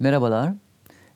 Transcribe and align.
Merhabalar. 0.00 0.52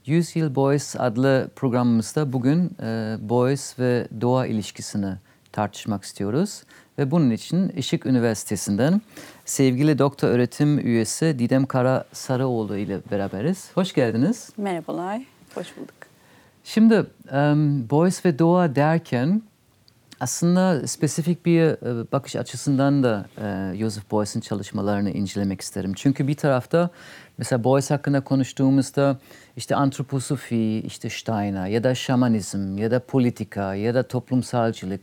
100 0.06 0.36
Yıl 0.36 0.54
Boys 0.54 0.96
adlı 0.98 1.50
programımızda 1.56 2.32
bugün 2.32 2.76
e, 2.82 3.16
Boys 3.20 3.78
ve 3.78 4.08
doğa 4.20 4.46
ilişkisini 4.46 5.14
tartışmak 5.52 6.04
istiyoruz. 6.04 6.62
Ve 6.98 7.10
bunun 7.10 7.30
için 7.30 7.68
Işık 7.68 8.06
Üniversitesi'nden 8.06 9.00
sevgili 9.44 9.98
doktor 9.98 10.28
öğretim 10.28 10.78
üyesi 10.78 11.38
Didem 11.38 11.66
Kara 11.66 12.04
Sarıoğlu 12.12 12.76
ile 12.76 13.00
beraberiz. 13.10 13.70
Hoş 13.74 13.92
geldiniz. 13.92 14.50
Merhabalar, 14.56 15.22
hoş 15.54 15.76
bulduk. 15.76 15.94
Şimdi 16.64 16.94
um, 17.32 17.90
Boys 17.90 18.24
ve 18.24 18.38
doğa 18.38 18.74
derken 18.74 19.42
aslında 20.24 20.86
spesifik 20.86 21.46
bir 21.46 21.62
e, 21.62 22.12
bakış 22.12 22.36
açısından 22.36 23.02
da 23.02 23.26
e, 23.38 23.76
Joseph 23.78 24.12
Beuys'in 24.12 24.40
çalışmalarını 24.40 25.10
incelemek 25.10 25.60
isterim. 25.60 25.92
Çünkü 25.96 26.28
bir 26.28 26.34
tarafta 26.34 26.90
mesela 27.38 27.64
Beuys 27.64 27.90
hakkında 27.90 28.20
konuştuğumuzda 28.20 29.18
işte 29.56 29.76
antroposofi, 29.76 30.82
işte 30.86 31.10
Steiner 31.10 31.66
ya 31.66 31.84
da 31.84 31.94
şamanizm 31.94 32.78
ya 32.78 32.90
da 32.90 33.00
politika 33.00 33.74
ya 33.74 33.94
da 33.94 34.02
toplumsalcılık 34.02 35.00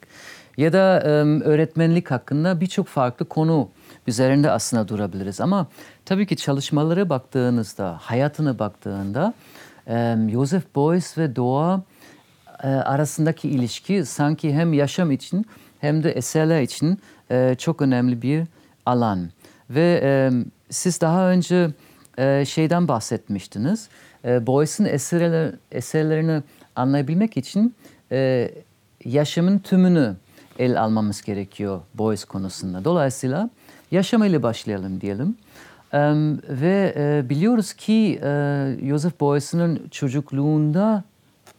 ya 0.57 0.73
da 0.73 1.02
öğretmenlik 1.43 2.12
hakkında 2.12 2.62
birçok 2.62 2.88
farklı 2.88 3.26
konu 3.26 3.70
üzerinde 4.07 4.51
aslında 4.51 4.88
durabiliriz. 4.88 5.41
Ama 5.41 5.67
tabii 6.05 6.26
ki 6.26 6.35
çalışmaları 6.35 7.09
baktığınızda, 7.09 7.98
hayatına 8.01 8.59
baktığında 8.59 9.34
Joseph 10.31 10.65
Beuys 10.76 11.17
ve 11.17 11.35
doğa 11.35 11.84
e, 12.63 12.67
arasındaki 12.67 13.49
ilişki 13.49 14.05
sanki 14.05 14.53
hem 14.53 14.73
yaşam 14.73 15.11
için 15.11 15.45
hem 15.79 16.03
de 16.03 16.11
eserler 16.11 16.61
için 16.61 16.99
e, 17.31 17.55
çok 17.57 17.81
önemli 17.81 18.21
bir 18.21 18.43
alan. 18.85 19.29
Ve 19.70 20.01
e, 20.03 20.31
siz 20.70 21.01
daha 21.01 21.29
önce 21.29 21.70
e, 22.17 22.45
şeyden 22.45 22.87
bahsetmiştiniz. 22.87 23.89
E, 24.25 24.47
Boyce'un 24.47 24.87
eserler, 24.87 25.53
eserlerini 25.71 26.43
anlayabilmek 26.75 27.37
için 27.37 27.76
e, 28.12 28.51
yaşamın 29.05 29.59
tümünü 29.59 30.15
el 30.59 30.82
almamız 30.82 31.21
gerekiyor 31.21 31.82
Boyce 31.93 32.26
konusunda. 32.26 32.85
Dolayısıyla 32.85 33.49
yaşamayla 33.91 34.43
başlayalım 34.43 35.01
diyelim. 35.01 35.35
E, 35.93 35.99
ve 36.49 36.93
e, 36.98 37.29
biliyoruz 37.29 37.73
ki 37.73 38.20
e, 38.23 38.29
Joseph 38.87 39.21
Beuys'un 39.21 39.87
çocukluğunda 39.91 41.04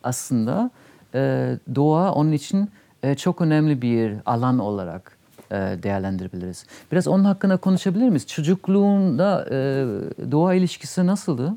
aslında 0.02 0.70
e, 1.14 1.52
doğa 1.74 2.12
onun 2.12 2.32
için 2.32 2.70
e, 3.02 3.14
çok 3.14 3.40
önemli 3.40 3.82
bir 3.82 4.14
alan 4.26 4.58
olarak 4.58 5.18
e, 5.50 5.54
değerlendirebiliriz. 5.56 6.66
Biraz 6.92 7.08
onun 7.08 7.24
hakkında 7.24 7.56
konuşabilir 7.56 8.08
miyiz? 8.08 8.26
Çocukluğunda 8.26 9.46
e, 9.50 9.54
doğa 10.30 10.54
ilişkisi 10.54 11.06
nasıldı? 11.06 11.54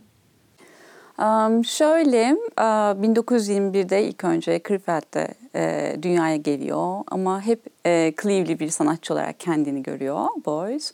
Um, 1.20 1.66
şöyle, 1.66 2.34
uh, 2.58 3.04
1921'de 3.04 4.08
ilk 4.08 4.24
önce 4.24 4.60
Krefeld'de 4.60 5.28
e, 5.56 5.96
dünyaya 6.02 6.36
geliyor 6.36 7.04
ama 7.08 7.42
hep 7.42 7.66
e, 7.86 8.14
Cleve'li 8.22 8.60
bir 8.60 8.70
sanatçı 8.70 9.14
olarak 9.14 9.40
kendini 9.40 9.84
görüyor 9.84 10.26
Boys. 10.46 10.92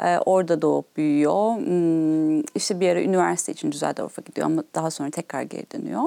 E, 0.00 0.18
orada 0.18 0.62
doğup 0.62 0.96
büyüyor. 0.96 1.56
Hmm, 1.56 2.40
işte 2.40 2.80
bir 2.80 2.88
ara 2.88 3.02
üniversite 3.02 3.52
için 3.52 3.72
Düsseldorf'a 3.72 4.22
gidiyor 4.22 4.46
ama 4.46 4.64
daha 4.74 4.90
sonra 4.90 5.10
tekrar 5.10 5.42
geri 5.42 5.66
dönüyor. 5.70 6.02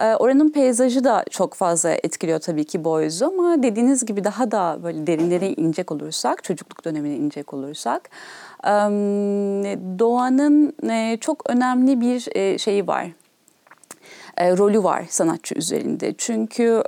Ee, 0.00 0.14
oranın 0.14 0.50
peyzajı 0.50 1.04
da 1.04 1.24
çok 1.30 1.54
fazla 1.54 1.90
etkiliyor 1.90 2.40
tabii 2.40 2.64
ki 2.64 2.84
Boyz'u 2.84 3.26
ama 3.26 3.62
dediğiniz 3.62 4.06
gibi 4.06 4.24
daha 4.24 4.50
da 4.50 4.78
böyle 4.82 5.06
derinlere 5.06 5.48
inecek 5.48 5.92
olursak, 5.92 6.44
çocukluk 6.44 6.84
dönemine 6.84 7.16
inecek 7.16 7.54
olursak 7.54 8.10
doğanın 9.98 10.72
e, 10.90 11.16
çok 11.20 11.50
önemli 11.50 12.00
bir 12.00 12.36
e, 12.36 12.58
şeyi 12.58 12.86
var 12.86 13.06
e, 14.36 14.56
rolü 14.56 14.84
var 14.84 15.04
sanatçı 15.08 15.54
üzerinde. 15.54 16.14
Çünkü 16.18 16.82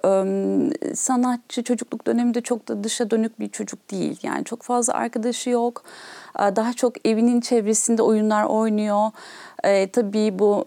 sanatçı 0.94 1.62
çocukluk 1.62 2.06
döneminde 2.06 2.40
çok 2.40 2.68
da 2.68 2.84
dışa 2.84 3.10
dönük 3.10 3.40
bir 3.40 3.48
çocuk 3.48 3.90
değil. 3.90 4.18
Yani 4.22 4.44
çok 4.44 4.62
fazla 4.62 4.94
arkadaşı 4.94 5.50
yok. 5.50 5.82
daha 6.38 6.72
çok 6.72 7.08
evinin 7.08 7.40
çevresinde 7.40 8.02
oyunlar 8.02 8.44
oynuyor. 8.44 9.10
tabii 9.92 10.38
bu 10.38 10.64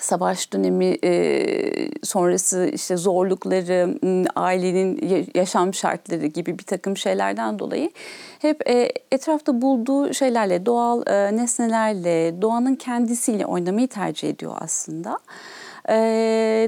savaş 0.00 0.52
dönemi 0.52 0.98
e, 1.04 1.90
sonrası 2.02 2.70
işte 2.74 2.96
zorlukları, 2.96 3.98
ailenin 4.36 5.00
yaşam 5.34 5.74
şartları 5.74 6.26
gibi 6.26 6.58
bir 6.58 6.64
takım 6.64 6.96
şeylerden 6.96 7.58
dolayı 7.58 7.90
hep 8.38 8.70
e, 8.70 8.92
etrafta 9.12 9.62
bulduğu 9.62 10.14
şeylerle, 10.14 10.66
doğal 10.66 11.02
e, 11.06 11.36
nesnelerle, 11.36 12.42
doğanın 12.42 12.74
kendisiyle 12.74 13.46
oynamayı 13.46 13.88
tercih 13.88 14.28
ediyor 14.28 14.52
aslında. 14.60 15.18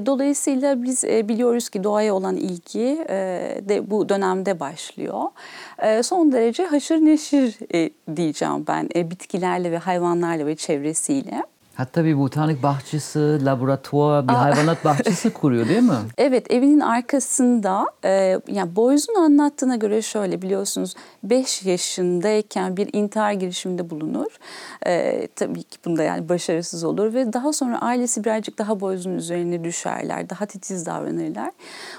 Dolayısıyla 0.05 0.83
biz 0.83 1.03
biliyoruz 1.03 1.69
ki 1.69 1.83
doğaya 1.83 2.15
olan 2.15 2.35
ilgi 2.37 3.05
de 3.69 3.91
bu 3.91 4.09
dönemde 4.09 4.59
başlıyor. 4.59 5.21
Son 6.01 6.31
derece 6.31 6.65
haşır 6.65 6.95
neşir 6.95 7.57
diyeceğim 8.15 8.65
ben 8.67 8.89
bitkilerle 8.89 9.71
ve 9.71 9.77
hayvanlarla 9.77 10.45
ve 10.45 10.55
çevresiyle. 10.55 11.43
Hatta 11.75 12.05
bir 12.05 12.19
botanik 12.19 12.63
bahçesi, 12.63 13.45
laboratuvar, 13.45 14.27
bir 14.27 14.33
hayvanat 14.33 14.85
bahçesi 14.85 15.33
kuruyor 15.33 15.67
değil 15.67 15.81
mi? 15.81 15.95
Evet, 16.17 16.51
evinin 16.51 16.79
arkasında 16.79 17.85
e, 18.05 18.39
yani 18.47 18.75
Boyz'un 18.75 19.15
anlattığına 19.15 19.75
göre 19.75 20.01
şöyle 20.01 20.41
biliyorsunuz 20.41 20.93
5 21.23 21.63
yaşındayken 21.63 22.77
bir 22.77 22.89
intihar 22.93 23.31
girişiminde 23.31 23.89
bulunur. 23.89 24.37
E, 24.85 25.27
tabii 25.35 25.63
ki 25.63 25.77
bunda 25.85 26.03
yani 26.03 26.29
başarısız 26.29 26.83
olur 26.83 27.13
ve 27.13 27.33
daha 27.33 27.53
sonra 27.53 27.81
ailesi 27.81 28.23
birazcık 28.23 28.57
daha 28.57 28.79
Boyz'un 28.79 29.15
üzerine 29.15 29.63
düşerler, 29.63 30.29
daha 30.29 30.45
titiz 30.45 30.85
davranırlar. 30.85 31.51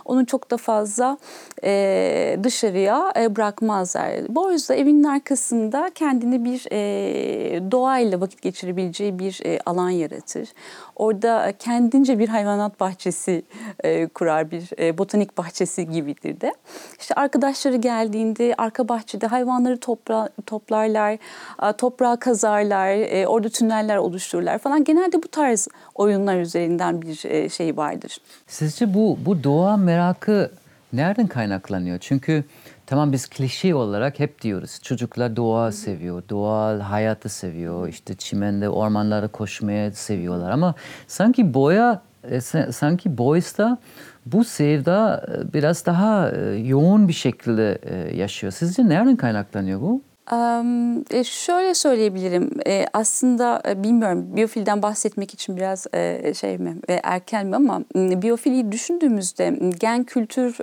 Onu 0.04 0.26
çok 0.26 0.50
da 0.50 0.56
fazla 0.56 1.18
e, 1.64 2.38
dışarıya 2.42 3.12
e, 3.16 3.36
bırakmazlar. 3.36 4.34
Boyz 4.34 4.68
da 4.68 4.74
evinin 4.74 5.04
arkasında 5.04 5.90
kendini 5.94 6.44
bir 6.44 6.66
e, 6.72 7.70
doğayla 7.70 8.20
vakit 8.20 8.42
geçirebileceği 8.42 9.18
bir 9.18 9.40
e, 9.44 9.58
alan 9.66 9.90
yaratır. 9.90 10.48
Orada 10.96 11.52
kendince 11.58 12.18
bir 12.18 12.28
hayvanat 12.28 12.80
bahçesi 12.80 13.42
e, 13.84 14.06
kurar, 14.06 14.50
bir 14.50 14.82
e, 14.82 14.98
botanik 14.98 15.38
bahçesi 15.38 15.88
gibidir 15.88 16.40
de. 16.40 16.54
İşte 17.00 17.14
arkadaşları 17.14 17.76
geldiğinde 17.76 18.54
arka 18.58 18.88
bahçede 18.88 19.26
hayvanları 19.26 19.80
topra 19.80 20.28
toplarlar, 20.46 21.12
e, 21.12 21.72
toprağı 21.72 22.18
kazarlar, 22.18 22.88
e, 22.88 23.26
orada 23.26 23.48
tüneller 23.48 23.96
oluştururlar 23.96 24.58
falan. 24.58 24.84
Genelde 24.84 25.22
bu 25.22 25.28
tarz 25.28 25.68
oyunlar 25.94 26.36
üzerinden 26.36 27.02
bir 27.02 27.24
e, 27.24 27.48
şey 27.48 27.76
vardır. 27.76 28.18
Sizce 28.46 28.94
bu 28.94 29.18
bu 29.26 29.44
doğa 29.44 29.76
merakı 29.76 30.50
nereden 30.92 31.26
kaynaklanıyor? 31.26 31.98
Çünkü 32.00 32.44
Tamam 32.86 33.12
biz 33.12 33.26
klişe 33.26 33.74
olarak 33.74 34.20
hep 34.20 34.42
diyoruz. 34.42 34.78
Çocuklar 34.82 35.36
doğa 35.36 35.72
seviyor, 35.72 36.22
doğal 36.30 36.80
hayatı 36.80 37.28
seviyor. 37.28 37.88
işte 37.88 38.14
çimende, 38.14 38.68
ormanlara 38.68 39.28
koşmaya 39.28 39.92
seviyorlar. 39.92 40.50
Ama 40.50 40.74
sanki 41.06 41.54
boya, 41.54 42.02
e, 42.30 42.40
sanki 42.72 43.18
Boys'ta 43.18 43.78
bu 44.26 44.44
sevda 44.44 45.26
e, 45.28 45.52
biraz 45.52 45.86
daha 45.86 46.30
e, 46.30 46.56
yoğun 46.56 47.08
bir 47.08 47.12
şekilde 47.12 47.78
yaşıyor. 48.14 48.52
Sizce 48.52 48.88
nereden 48.88 49.16
kaynaklanıyor 49.16 49.80
bu? 49.80 50.02
E, 51.10 51.24
şöyle 51.24 51.74
söyleyebilirim. 51.74 52.50
E, 52.66 52.86
aslında 52.92 53.62
e, 53.68 53.82
bilmiyorum 53.82 54.36
biyofilden 54.36 54.82
bahsetmek 54.82 55.34
için 55.34 55.56
biraz 55.56 55.86
şey 56.38 56.58
mi 56.58 56.76
e, 56.88 57.00
erken 57.02 57.46
mi 57.46 57.56
ama 57.56 57.82
biyofiliyi 57.94 58.72
düşündüğümüzde 58.72 59.58
gen 59.80 60.04
kültür 60.04 60.56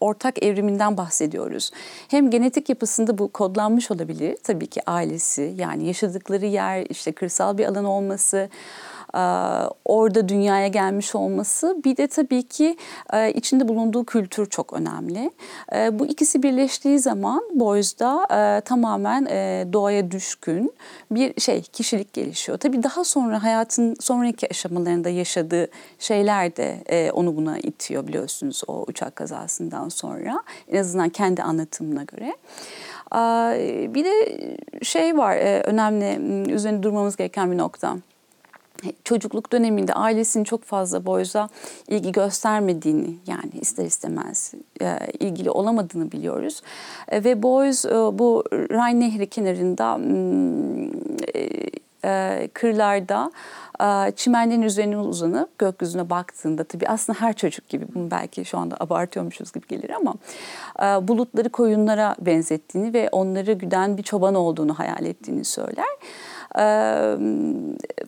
ortak 0.00 0.42
evriminden 0.42 0.96
bahsediyoruz. 0.96 1.70
Hem 2.08 2.30
genetik 2.30 2.68
yapısında 2.68 3.18
bu 3.18 3.28
kodlanmış 3.28 3.90
olabilir 3.90 4.36
tabii 4.42 4.66
ki 4.66 4.80
ailesi 4.86 5.54
yani 5.56 5.86
yaşadıkları 5.86 6.46
yer 6.46 6.86
işte 6.90 7.12
kırsal 7.12 7.58
bir 7.58 7.66
alan 7.66 7.84
olması 7.84 8.48
orada 9.84 10.28
dünyaya 10.28 10.68
gelmiş 10.68 11.14
olması 11.14 11.76
bir 11.84 11.96
de 11.96 12.06
tabii 12.06 12.42
ki 12.42 12.76
içinde 13.34 13.68
bulunduğu 13.68 14.04
kültür 14.04 14.46
çok 14.46 14.72
önemli. 14.72 15.30
Bu 15.92 16.06
ikisi 16.06 16.42
birleştiği 16.42 16.98
zaman 16.98 17.42
Boys'da 17.54 18.26
tamamen 18.60 19.26
doğaya 19.72 20.10
düşkün 20.10 20.72
bir 21.10 21.40
şey 21.40 21.62
kişilik 21.62 22.12
gelişiyor. 22.12 22.58
Tabii 22.58 22.82
daha 22.82 23.04
sonra 23.04 23.42
hayatın 23.42 23.96
sonraki 24.00 24.50
aşamalarında 24.50 25.08
yaşadığı 25.08 25.68
şeyler 25.98 26.56
de 26.56 26.84
onu 27.12 27.36
buna 27.36 27.58
itiyor 27.58 28.06
biliyorsunuz 28.08 28.62
o 28.66 28.84
uçak 28.88 29.16
kazasından 29.16 29.88
sonra 29.88 30.42
en 30.68 30.78
azından 30.78 31.08
kendi 31.08 31.42
anlatımına 31.42 32.02
göre. 32.02 32.36
Bir 33.94 34.04
de 34.04 34.46
şey 34.82 35.18
var 35.18 35.36
önemli 35.66 36.52
üzerine 36.52 36.82
durmamız 36.82 37.16
gereken 37.16 37.52
bir 37.52 37.58
nokta 37.58 37.96
çocukluk 39.04 39.52
döneminde 39.52 39.94
ailesinin 39.94 40.44
çok 40.44 40.64
fazla 40.64 41.06
Boyz'a 41.06 41.48
ilgi 41.88 42.12
göstermediğini 42.12 43.16
yani 43.26 43.50
ister 43.60 43.84
istemez 43.84 44.54
e, 44.80 44.98
ilgili 45.20 45.50
olamadığını 45.50 46.12
biliyoruz. 46.12 46.62
E, 47.08 47.24
ve 47.24 47.42
Boyz 47.42 47.84
e, 47.84 47.90
bu 47.90 48.44
Rhine 48.52 49.00
Nehri 49.00 49.26
kenarında 49.26 49.98
e, 52.04 52.48
kırlarda 52.48 53.32
e, 53.80 54.12
çimenlerin 54.16 54.62
üzerine 54.62 54.98
uzanıp 54.98 55.58
gökyüzüne 55.58 56.10
baktığında 56.10 56.64
tabii 56.64 56.88
aslında 56.88 57.20
her 57.20 57.32
çocuk 57.32 57.68
gibi 57.68 57.86
bunu 57.94 58.10
belki 58.10 58.44
şu 58.44 58.58
anda 58.58 58.76
abartıyormuşuz 58.80 59.52
gibi 59.52 59.66
gelir 59.66 59.90
ama 59.90 60.14
e, 60.82 61.08
bulutları 61.08 61.48
koyunlara 61.48 62.16
benzettiğini 62.20 62.94
ve 62.94 63.08
onları 63.12 63.52
güden 63.52 63.96
bir 63.96 64.02
çoban 64.02 64.34
olduğunu 64.34 64.78
hayal 64.78 65.04
ettiğini 65.04 65.44
söyler. 65.44 65.86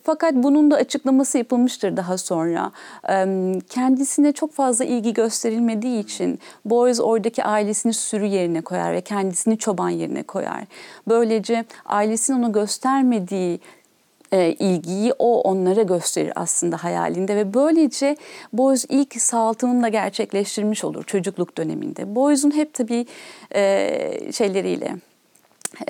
Fakat 0.03 0.33
bunun 0.33 0.71
da 0.71 0.75
açıklaması 0.75 1.37
yapılmıştır 1.37 1.97
daha 1.97 2.17
sonra. 2.17 2.71
Kendisine 3.69 4.31
çok 4.31 4.53
fazla 4.53 4.85
ilgi 4.85 5.13
gösterilmediği 5.13 6.03
için 6.03 6.39
Boys 6.65 6.99
oradaki 6.99 7.43
ailesini 7.43 7.93
sürü 7.93 8.25
yerine 8.25 8.61
koyar 8.61 8.93
ve 8.93 9.01
kendisini 9.01 9.57
çoban 9.57 9.89
yerine 9.89 10.23
koyar. 10.23 10.63
Böylece 11.07 11.65
ailesinin 11.85 12.37
onu 12.37 12.51
göstermediği 12.51 13.59
e, 14.31 14.51
ilgiyi 14.51 15.13
o 15.19 15.41
onlara 15.41 15.81
gösterir 15.81 16.33
aslında 16.35 16.83
hayalinde 16.83 17.35
ve 17.35 17.53
böylece 17.53 18.17
Boys 18.53 18.85
ilk 18.89 19.21
sağaltımını 19.21 19.83
da 19.83 19.87
gerçekleştirmiş 19.87 20.83
olur 20.83 21.03
çocukluk 21.03 21.57
döneminde. 21.57 22.15
Boys'un 22.15 22.51
hep 22.51 22.73
tabii 22.73 23.05
e, 23.55 24.31
şeyleriyle 24.31 24.85
e, 24.85 25.06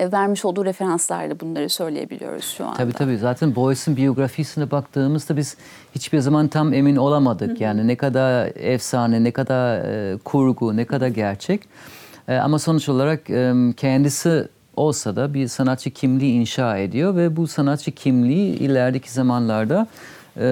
vermiş 0.00 0.44
olduğu 0.44 0.64
referanslarla 0.64 1.40
bunları 1.40 1.68
söyleyebiliyoruz 1.68 2.44
şu 2.44 2.64
anda. 2.64 2.76
Tabii 2.76 2.92
tabii. 2.92 3.18
Zaten 3.18 3.54
Boyce'ın 3.54 3.96
biyografisine 3.96 4.70
baktığımızda 4.70 5.36
biz 5.36 5.56
hiçbir 5.94 6.18
zaman 6.18 6.48
tam 6.48 6.72
emin 6.72 6.96
olamadık. 6.96 7.50
Hı 7.50 7.54
hı. 7.54 7.62
Yani 7.62 7.86
ne 7.86 7.96
kadar 7.96 8.52
efsane, 8.54 9.24
ne 9.24 9.30
kadar 9.30 9.78
e, 9.78 10.18
kurgu, 10.24 10.76
ne 10.76 10.84
kadar 10.84 11.08
gerçek. 11.08 11.62
E, 12.28 12.36
ama 12.36 12.58
sonuç 12.58 12.88
olarak 12.88 13.30
e, 13.30 13.54
kendisi 13.76 14.48
olsa 14.76 15.16
da 15.16 15.34
bir 15.34 15.48
sanatçı 15.48 15.90
kimliği 15.90 16.40
inşa 16.40 16.78
ediyor 16.78 17.16
ve 17.16 17.36
bu 17.36 17.46
sanatçı 17.46 17.92
kimliği 17.92 18.58
ilerideki 18.58 19.12
zamanlarda 19.12 19.86
e, 20.36 20.42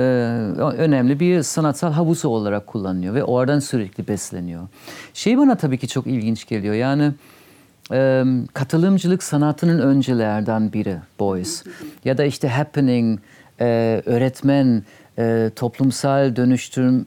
önemli 0.76 1.20
bir 1.20 1.42
sanatsal 1.42 1.92
havuzu 1.92 2.28
olarak 2.28 2.66
kullanıyor 2.66 3.14
ve 3.14 3.24
oradan 3.24 3.58
sürekli 3.58 4.08
besleniyor. 4.08 4.68
Şey 5.14 5.38
bana 5.38 5.54
tabii 5.54 5.78
ki 5.78 5.88
çok 5.88 6.06
ilginç 6.06 6.46
geliyor. 6.46 6.74
Yani 6.74 7.12
katılımcılık 8.54 9.22
sanatının 9.22 9.78
öncelerden 9.78 10.72
biri 10.72 10.96
Boyce. 11.18 11.50
ya 12.04 12.18
da 12.18 12.24
işte 12.24 12.48
happening, 12.48 13.20
e, 13.60 14.02
öğretmen, 14.06 14.82
e, 15.18 15.50
toplumsal 15.56 16.36
dönüştürüm, 16.36 17.06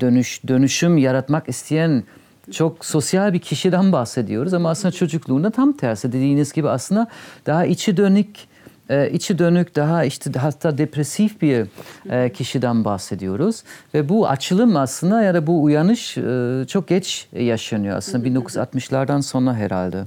dönüş, 0.00 0.40
dönüşüm 0.48 0.98
yaratmak 0.98 1.48
isteyen 1.48 2.04
çok 2.52 2.84
sosyal 2.84 3.32
bir 3.32 3.38
kişiden 3.38 3.92
bahsediyoruz 3.92 4.54
ama 4.54 4.70
aslında 4.70 4.92
çocukluğunda 4.92 5.50
tam 5.50 5.72
tersi 5.72 6.08
dediğiniz 6.08 6.52
gibi 6.52 6.68
aslında 6.68 7.06
daha 7.46 7.66
içi 7.66 7.96
dönük 7.96 8.49
e, 8.90 9.10
içi 9.10 9.38
dönük 9.38 9.76
daha 9.76 10.04
işte 10.04 10.30
hatta 10.38 10.78
depresif 10.78 11.42
bir 11.42 11.66
e, 12.10 12.32
kişiden 12.32 12.84
bahsediyoruz. 12.84 13.62
Ve 13.94 14.08
bu 14.08 14.28
açılım 14.28 14.76
aslında 14.76 15.22
ya 15.22 15.34
da 15.34 15.46
bu 15.46 15.62
uyanış 15.62 16.18
e, 16.18 16.64
çok 16.68 16.88
geç 16.88 17.26
yaşanıyor 17.32 17.96
aslında. 17.96 18.28
1960'lardan 18.28 19.22
sonra 19.22 19.54
herhalde. 19.54 20.04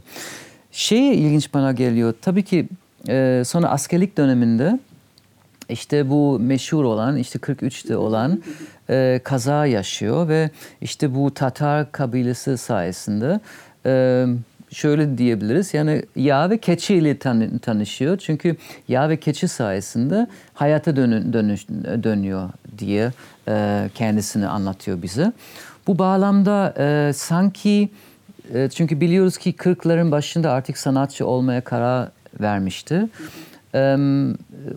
Şey 0.71 1.13
ilginç 1.13 1.53
bana 1.53 1.71
geliyor. 1.71 2.13
Tabii 2.21 2.43
ki 2.43 2.67
e, 3.09 3.43
sonra 3.45 3.69
askerlik 3.69 4.17
döneminde 4.17 4.79
işte 5.69 6.09
bu 6.09 6.39
meşhur 6.39 6.83
olan 6.83 7.17
işte 7.17 7.39
43'te 7.39 7.97
olan 7.97 8.43
kaza 9.23 9.65
yaşıyor 9.65 10.27
ve 10.27 10.49
işte 10.81 11.15
bu 11.15 11.33
Tatar 11.33 11.91
kabilesi 11.91 12.57
sayesinde 12.57 13.39
şöyle 14.73 15.17
diyebiliriz 15.17 15.73
yani 15.73 16.03
yağ 16.15 16.49
ve 16.49 16.57
keçi 16.57 16.95
ile 16.95 17.17
tan 17.17 17.57
tanışıyor 17.57 18.17
çünkü 18.17 18.55
yağ 18.87 19.09
ve 19.09 19.17
keçi 19.17 19.47
sayesinde 19.47 20.27
hayata 20.53 20.95
dönü 20.95 21.33
dönüş 21.33 21.67
dönüyor 22.03 22.49
diye 22.77 23.11
e, 23.47 23.89
kendisini 23.95 24.47
anlatıyor 24.47 25.01
bize. 25.01 25.33
Bu 25.87 25.99
bağlamda 25.99 26.73
e, 26.77 27.13
sanki 27.13 27.89
e, 28.53 28.69
çünkü 28.69 29.01
biliyoruz 29.01 29.37
ki 29.37 29.53
40'ların 29.53 30.11
başında 30.11 30.51
artık 30.51 30.77
sanatçı 30.77 31.27
olmaya 31.27 31.61
karar 31.61 32.09
vermişti. 32.41 32.95
Hı 32.95 33.07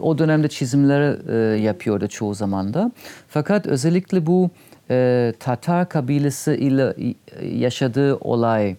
o 0.00 0.18
dönemde 0.18 0.48
çizimleri 0.48 1.16
e, 1.28 1.60
yapıyordu 1.62 2.08
çoğu 2.08 2.34
zamanda. 2.34 2.92
Fakat 3.28 3.66
özellikle 3.66 4.26
bu 4.26 4.50
e, 4.90 5.32
Tatar 5.40 5.88
kabilesi 5.88 6.52
ile 6.52 6.94
yaşadığı 7.42 8.16
olay 8.16 8.76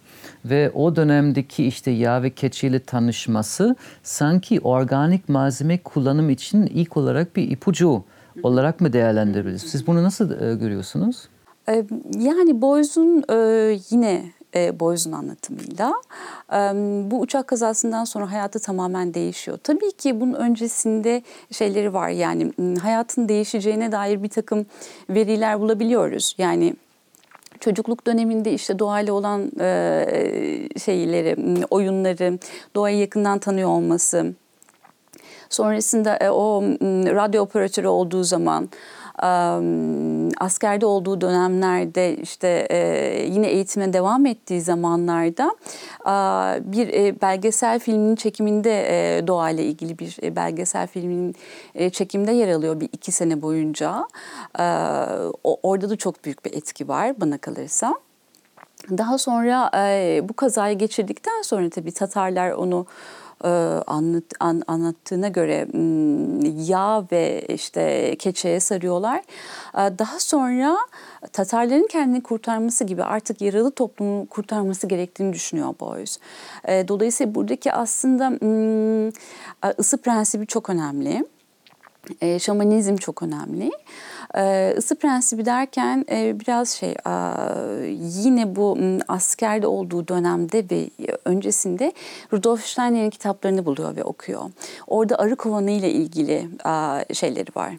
ve 0.50 0.72
o 0.72 0.96
dönemdeki 0.96 1.66
işte 1.66 1.92
yağ 1.92 2.24
ve 2.24 2.30
keçiyle 2.30 2.80
tanışması 2.80 3.76
sanki 4.04 4.60
organik 4.60 5.30
malzeme 5.30 5.78
kullanım 5.78 6.30
için 6.30 6.66
ilk 6.66 6.98
olarak 6.98 7.36
bir 7.36 7.52
ipucu 7.52 8.04
olarak 8.44 8.82
mı 8.82 8.94
değerlendirebiliriz? 8.94 9.62
Siz 9.62 9.88
bunu 9.88 10.04
nasıl 10.04 10.32
e, 10.32 10.56
görüyorsunuz? 10.56 11.30
Yani 12.18 12.62
Boyz'un 12.62 13.24
yine 13.90 14.24
e, 14.56 14.80
Boyz'un 14.80 15.12
anlatımıyla. 15.12 15.94
E, 16.54 16.58
bu 17.12 17.20
uçak 17.20 17.48
kazasından 17.48 18.06
sonra 18.06 18.32
hayatı 18.32 18.60
tamamen 18.60 19.14
değişiyor. 19.14 19.58
Tabii 19.64 19.92
ki 19.92 20.22
bunun 20.22 20.34
öncesinde 20.34 21.24
şeyleri 21.52 21.94
var 21.94 22.10
yani 22.10 22.52
hayatın 22.82 23.30
değişeceğine 23.30 23.92
dair 23.92 24.24
bir 24.24 24.30
takım 24.30 24.66
veriler 25.10 25.60
bulabiliyoruz. 25.60 26.36
Yani 26.38 26.76
çocukluk 27.60 28.08
döneminde 28.08 28.54
işte 28.54 28.80
doğayla 28.80 29.14
olan 29.14 29.52
e, 29.60 30.06
şeyleri, 30.86 31.36
oyunları, 31.70 32.40
doğayı 32.76 32.98
yakından 32.98 33.40
tanıyor 33.40 33.70
olması, 33.70 34.34
sonrasında 35.50 36.18
e, 36.18 36.30
o 36.30 36.62
radyo 37.16 37.44
operatörü 37.44 37.88
olduğu 37.88 38.24
zaman 38.24 38.70
askerde 40.38 40.86
olduğu 40.86 41.22
dönemlerde 41.22 42.18
işte 42.18 42.68
e, 42.70 42.78
yine 43.30 43.48
eğitime 43.48 43.94
devam 43.94 44.26
ettiği 44.26 44.62
zamanlarda 44.62 45.56
bir 46.74 46.94
e, 46.94 47.22
belgesel 47.22 47.80
filminin 47.80 48.16
çekiminde 48.16 48.86
e, 49.18 49.28
doğayla 49.28 49.64
ilgili 49.64 50.00
bir 50.00 50.36
belgesel 50.36 50.88
filmin 50.88 51.36
çekimde 51.92 52.32
yer 52.32 52.54
alıyor 52.54 52.80
bir 52.80 52.90
iki 52.92 53.12
sene 53.12 53.42
boyunca. 53.42 54.08
Orada 55.44 55.90
da 55.90 55.96
çok 55.96 56.26
büyük 56.26 56.46
bir 56.46 56.54
etki 56.54 56.88
var 56.88 57.22
bana 57.22 57.38
kalırsa. 57.38 57.96
Daha 58.90 59.18
sonra 59.18 59.72
bu 60.30 60.34
kazayı 60.34 60.78
geçirdikten 60.78 61.42
sonra 61.42 61.70
tabii 61.70 61.92
Tatarlar 61.92 62.52
onu 62.52 62.86
e, 63.44 63.48
anlat, 63.88 64.24
an, 64.40 64.64
anlattığına 64.68 65.28
göre 65.28 65.68
yağ 66.68 67.06
ve 67.12 67.46
işte 67.50 68.16
keçeye 68.20 68.60
sarıyorlar. 68.60 69.20
E, 69.74 70.00
daha 70.00 70.20
sonra 70.20 70.78
Tatarların 71.34 71.88
kendini 71.88 72.24
kurtarması 72.24 72.84
gibi 72.84 73.04
artık 73.04 73.42
yaralı 73.42 73.72
toplumu 73.72 74.26
kurtarması 74.26 74.88
gerektiğini 74.88 75.34
düşünüyor 75.34 75.74
Boyce. 75.80 76.14
E, 76.68 76.88
dolayısıyla 76.88 77.36
buradaki 77.36 77.74
aslında 77.74 78.28
ısı 79.80 79.98
prensibi 79.98 80.48
çok 80.48 80.70
önemli. 80.70 81.26
Şamanizm 82.40 82.96
çok 82.96 83.24
önemli. 83.24 83.72
Ee, 84.38 84.74
ısı 84.78 84.96
prensibi 84.96 85.46
derken 85.46 86.06
e, 86.12 86.40
biraz 86.40 86.70
şey 86.70 86.96
yine 88.24 88.56
bu 88.56 88.78
askerde 89.08 89.68
olduğu 89.68 90.08
dönemde 90.08 90.64
ve 90.72 90.90
öncesinde 91.26 91.94
Rudolf 92.34 92.66
Steiner'in 92.66 93.10
kitaplarını 93.10 93.66
buluyor 93.66 93.96
ve 93.96 94.04
okuyor. 94.04 94.42
Orada 94.88 95.20
arı 95.20 95.36
kovanı 95.36 95.72
ile 95.72 95.92
ilgili 95.92 96.50
şeyleri 97.14 97.50
var 97.56 97.74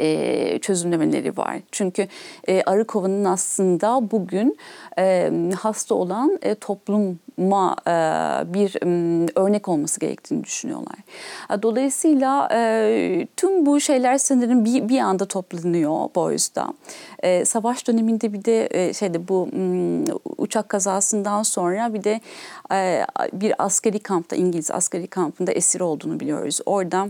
e, 0.00 0.58
çözümlemeleri 0.58 1.36
var. 1.36 1.60
Çünkü 1.72 2.08
e, 2.48 2.62
arı 2.62 2.84
kovanın 2.84 3.24
aslında 3.24 4.10
bugün 4.10 4.58
e, 4.98 5.32
hasta 5.60 5.94
olan 5.94 6.38
e, 6.42 6.54
topluma 6.54 7.14
e, 7.38 7.92
bir 8.54 8.76
e, 8.76 9.28
örnek 9.36 9.68
olması 9.68 10.00
gerektiğini 10.00 10.44
düşünüyorlar. 10.44 10.96
Dolayısıyla 11.62 12.48
e, 12.52 13.26
tüm 13.36 13.66
bu 13.66 13.80
şeyler 13.80 14.18
sanırım 14.18 14.64
bir, 14.64 14.88
bir 14.88 14.98
anda 14.98 15.24
toplanıyor 15.24 16.08
Boys'da. 16.14 16.74
E, 17.22 17.44
savaş 17.44 17.88
döneminde 17.88 18.32
bir 18.32 18.44
de 18.44 18.68
e, 18.70 18.92
şeyde 18.92 19.28
bu 19.28 19.48
uçak 20.38 20.68
kazasından 20.68 21.42
sonra 21.42 21.94
bir 21.94 22.04
de 22.04 22.20
e, 22.72 23.06
bir 23.32 23.54
askeri 23.58 23.98
kampta 23.98 24.36
İngiliz 24.36 24.70
askeri 24.70 25.06
kampında 25.06 25.52
esir 25.52 25.80
olduğunu 25.80 26.20
biliyoruz. 26.20 26.60
Orada 26.66 27.08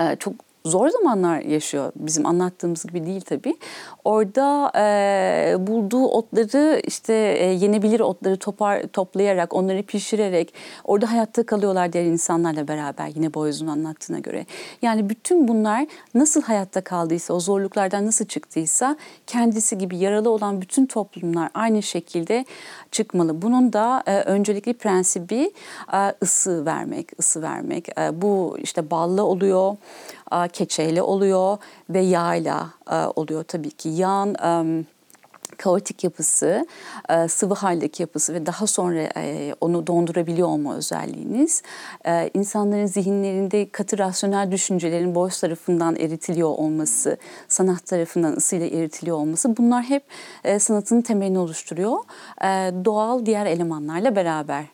e, 0.00 0.16
çok 0.16 0.49
zor 0.64 0.88
zamanlar 0.88 1.40
yaşıyor. 1.40 1.92
Bizim 1.96 2.26
anlattığımız 2.26 2.84
gibi 2.84 3.06
değil 3.06 3.20
tabii. 3.20 3.56
Orada 4.04 4.72
e, 4.76 5.66
bulduğu 5.66 6.04
otları 6.04 6.82
işte 6.86 7.14
e, 7.14 7.44
yenebilir 7.44 8.00
otları 8.00 8.36
topar, 8.36 8.82
toplayarak, 8.82 9.54
onları 9.54 9.82
pişirerek 9.82 10.54
orada 10.84 11.12
hayatta 11.12 11.46
kalıyorlar 11.46 11.92
diğer 11.92 12.04
insanlarla 12.04 12.68
beraber 12.68 13.06
yine 13.14 13.34
Boyoz'un 13.34 13.66
anlattığına 13.66 14.18
göre. 14.18 14.46
Yani 14.82 15.10
bütün 15.10 15.48
bunlar 15.48 15.86
nasıl 16.14 16.42
hayatta 16.42 16.80
kaldıysa, 16.80 17.34
o 17.34 17.40
zorluklardan 17.40 18.06
nasıl 18.06 18.24
çıktıysa 18.24 18.96
kendisi 19.26 19.78
gibi 19.78 19.96
yaralı 19.96 20.30
olan 20.30 20.60
bütün 20.60 20.86
toplumlar 20.86 21.50
aynı 21.54 21.82
şekilde 21.82 22.44
çıkmalı. 22.90 23.42
Bunun 23.42 23.72
da 23.72 24.02
e, 24.06 24.20
öncelikli 24.20 24.74
prensibi 24.74 25.52
e, 25.92 26.14
ısı 26.22 26.66
vermek, 26.66 27.18
ısı 27.18 27.42
vermek. 27.42 27.98
E, 27.98 28.22
bu 28.22 28.58
işte 28.62 28.90
ballı 28.90 29.24
oluyor, 29.24 29.76
keçeyle 30.52 31.02
oluyor 31.02 31.58
ve 31.90 32.00
yağla 32.00 32.70
e, 32.90 32.94
oluyor 32.94 33.44
tabii 33.44 33.70
ki. 33.70 33.88
Yağın 33.88 34.34
e, 34.34 34.84
kaotik 35.60 36.04
yapısı, 36.04 36.66
e, 37.08 37.28
sıvı 37.28 37.54
haldeki 37.54 38.02
yapısı 38.02 38.34
ve 38.34 38.46
daha 38.46 38.66
sonra 38.66 39.08
e, 39.16 39.54
onu 39.60 39.86
dondurabiliyor 39.86 40.48
olma 40.48 40.76
özelliğiniz 40.76 41.62
e, 42.06 42.30
insanların 42.34 42.86
zihinlerinde 42.86 43.70
katı 43.70 43.98
rasyonel 43.98 44.52
düşüncelerin 44.52 45.14
boş 45.14 45.38
tarafından 45.38 45.96
eritiliyor 45.96 46.48
olması, 46.48 47.16
sanat 47.48 47.86
tarafından 47.86 48.32
ısıyla 48.36 48.66
eritiliyor 48.66 49.16
olması 49.16 49.56
bunlar 49.56 49.82
hep 49.82 50.02
sanatın 50.58 51.00
temelini 51.00 51.38
oluşturuyor. 51.38 51.98
Doğal 52.84 53.26
diğer 53.26 53.46
elemanlarla 53.46 54.16
beraber. 54.16 54.64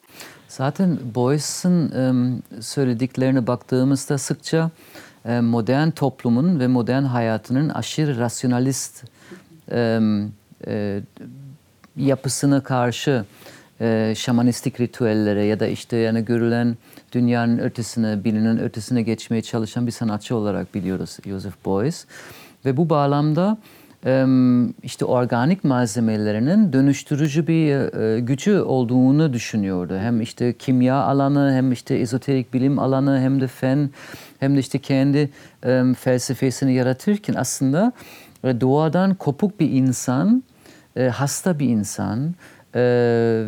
Zaten 0.49 0.99
Boyce'ın 1.15 2.43
söylediklerine 2.61 3.47
baktığımızda 3.47 4.19
sıkça 4.19 4.71
modern 5.41 5.91
toplumun 5.91 6.61
ve 6.61 6.67
modern 6.67 7.03
hayatının 7.03 7.69
aşırı 7.69 8.19
rasyonalist 8.19 9.05
e, 9.73 11.01
yapısına 11.97 12.63
karşı 12.63 13.25
e, 13.81 14.15
şamanistik 14.17 14.81
ritüellere 14.81 15.45
ya 15.45 15.61
da 15.61 15.67
işte 15.67 15.97
yani 15.97 16.25
görülen 16.25 16.77
dünyanın 17.13 17.59
ötesine, 17.59 18.25
bilinen 18.25 18.61
ötesine 18.61 19.03
geçmeye 19.03 19.43
çalışan 19.43 19.87
bir 19.87 19.93
sanatçı 19.93 20.37
olarak 20.37 20.75
biliyoruz 20.75 21.19
Joseph 21.25 21.67
Beuys. 21.67 22.05
Ve 22.65 22.77
bu 22.77 22.91
bağlamda 22.91 23.59
e, 23.59 23.86
işte 24.83 25.05
organik 25.05 25.65
malzemelerinin 25.65 26.73
dönüştürücü 26.73 27.47
bir 27.47 28.01
e, 28.01 28.21
gücü 28.21 28.59
olduğunu 28.59 29.33
düşünüyordu. 29.33 29.99
Hem 29.99 30.21
işte 30.21 30.53
kimya 30.53 30.97
alanı, 30.97 31.53
hem 31.55 31.73
işte 31.73 31.95
ezoterik 31.95 32.55
bilim 32.55 32.79
alanı, 32.79 33.21
hem 33.21 33.41
de 33.41 33.47
fen, 33.47 33.91
hem 34.41 34.57
de 34.57 34.61
işte 34.61 34.79
kendi 34.79 35.31
e, 35.67 35.83
felsefesini 35.99 36.75
yaratırken 36.75 37.35
aslında 37.35 37.93
doğadan 38.45 39.15
kopuk 39.15 39.61
bir 39.61 39.71
insan, 39.71 40.43
e, 40.97 41.09
hasta 41.09 41.59
bir 41.59 41.69
insan 41.69 42.35
e, 42.75 42.81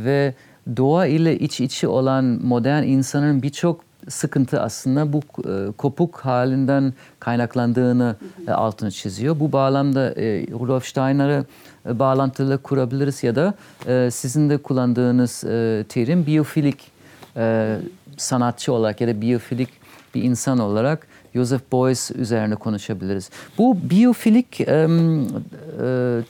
ve 0.05 0.35
doğa 0.77 1.07
ile 1.07 1.39
iç 1.39 1.61
içe 1.61 1.89
olan 1.89 2.25
modern 2.25 2.83
insanın 2.83 3.43
birçok 3.43 3.88
sıkıntı 4.09 4.63
aslında 4.63 5.13
bu 5.13 5.21
e, 5.49 5.73
kopuk 5.73 6.21
halinden 6.21 6.93
kaynaklandığını 7.21 8.17
e, 8.47 8.51
altını 8.51 8.91
çiziyor. 8.91 9.41
Bu 9.41 9.53
bağlamda 9.53 10.11
e, 10.11 10.47
Rudolf 10.47 10.87
Steiner'ı 10.87 11.45
e, 11.89 11.99
bağlantılı 11.99 12.59
kurabiliriz 12.59 13.23
ya 13.23 13.37
da 13.37 13.55
e, 13.87 14.11
sizin 14.11 14.51
de 14.51 14.59
kullandığınız 14.59 15.45
e, 15.45 15.85
terim 15.89 16.27
biyofilik 16.27 16.91
e, 17.37 17.77
sanatçı 18.17 18.73
olarak 18.73 19.01
ya 19.01 19.09
da 19.09 19.21
biyofilik 19.21 19.69
bir 20.15 20.23
insan 20.23 20.59
olarak 20.59 21.07
Joseph 21.35 21.63
Beuys 21.73 22.11
üzerine 22.11 22.55
konuşabiliriz. 22.55 23.31
Bu 23.59 23.91
biyofilik 23.91 24.61
e, 24.61 24.65
e, 24.65 24.87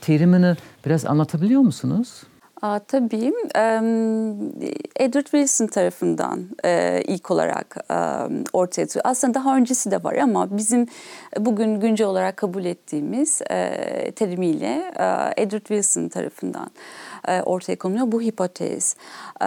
terimini 0.01 0.57
biraz 0.87 1.07
anlatabiliyor 1.07 1.61
musunuz? 1.61 2.23
Aa, 2.63 2.79
tabii. 2.79 3.33
Edward 4.97 5.25
Wilson 5.25 5.67
tarafından 5.67 6.49
e, 6.65 7.03
ilk 7.07 7.31
olarak 7.31 7.77
ortaya 8.53 8.83
atıyor. 8.83 9.05
Aslında 9.05 9.35
daha 9.35 9.57
öncesi 9.57 9.91
de 9.91 10.05
var 10.05 10.15
ama 10.15 10.57
bizim 10.57 10.87
bugün 11.39 11.81
güncel 11.81 12.07
olarak 12.07 12.37
kabul 12.37 12.65
ettiğimiz 12.65 13.43
e, 13.51 14.13
terimiyle 14.17 14.93
e, 14.99 15.43
Edward 15.43 15.67
Wilson 15.67 16.09
tarafından 16.09 16.71
e, 17.29 17.43
ortaya 17.43 17.77
konuluyor 17.77 18.13
bu 18.13 18.21
hipotez. 18.21 18.97
E, 19.43 19.47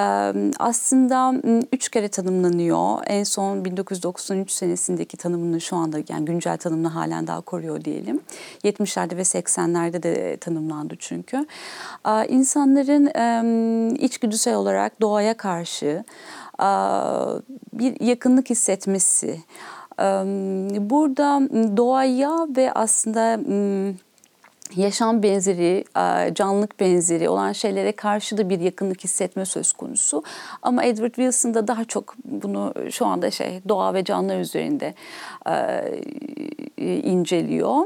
aslında 0.60 1.34
üç 1.72 1.90
kere 1.90 2.08
tanımlanıyor. 2.08 2.98
En 3.08 3.24
son 3.24 3.66
1993 3.66 4.51
senesindeki 4.51 5.18
tanımını 5.18 5.62
şu 5.62 5.75
anda 5.75 5.98
yani 6.10 6.25
güncel 6.25 6.58
tanımını 6.58 6.88
halen 6.88 7.28
daha 7.28 7.42
koruyor 7.42 7.86
diyelim. 7.86 8.20
70'lerde 8.63 9.18
ve 9.18 9.22
80'lerde 9.22 10.04
de 10.04 10.38
tanımlandı 10.38 10.96
çünkü. 11.00 11.46
E, 12.08 12.28
insanların 12.28 13.96
içgüdüsel 13.96 14.56
olarak 14.56 15.01
doğaya 15.01 15.38
karşı 15.38 16.04
bir 17.74 18.01
yakınlık 18.01 18.50
hissetmesi, 18.50 19.40
Burada 20.80 21.42
doğaya 21.78 22.48
ve 22.58 22.72
aslında 22.74 23.40
yaşam 24.75 25.24
benzeri, 25.24 25.86
canlılık 26.34 26.80
benzeri 26.80 27.30
olan 27.30 27.51
şeylere 27.51 27.92
karşı 27.92 28.38
da 28.38 28.50
bir 28.50 28.60
yakınlık 28.60 29.04
hissetme 29.04 29.46
söz 29.46 29.74
konusu. 29.74 30.24
Ama 30.62 30.84
Edward 30.84 31.13
Wilson 31.13 31.54
da 31.54 31.68
daha 31.68 31.86
çok 31.86 32.16
bunu 32.24 32.74
şu 32.92 33.06
anda 33.06 33.32
şey 33.32 33.62
doğa 33.70 33.94
ve 33.94 34.04
canlılar 34.04 34.40
üzerinde 34.40 34.94
inceliyor. 37.04 37.86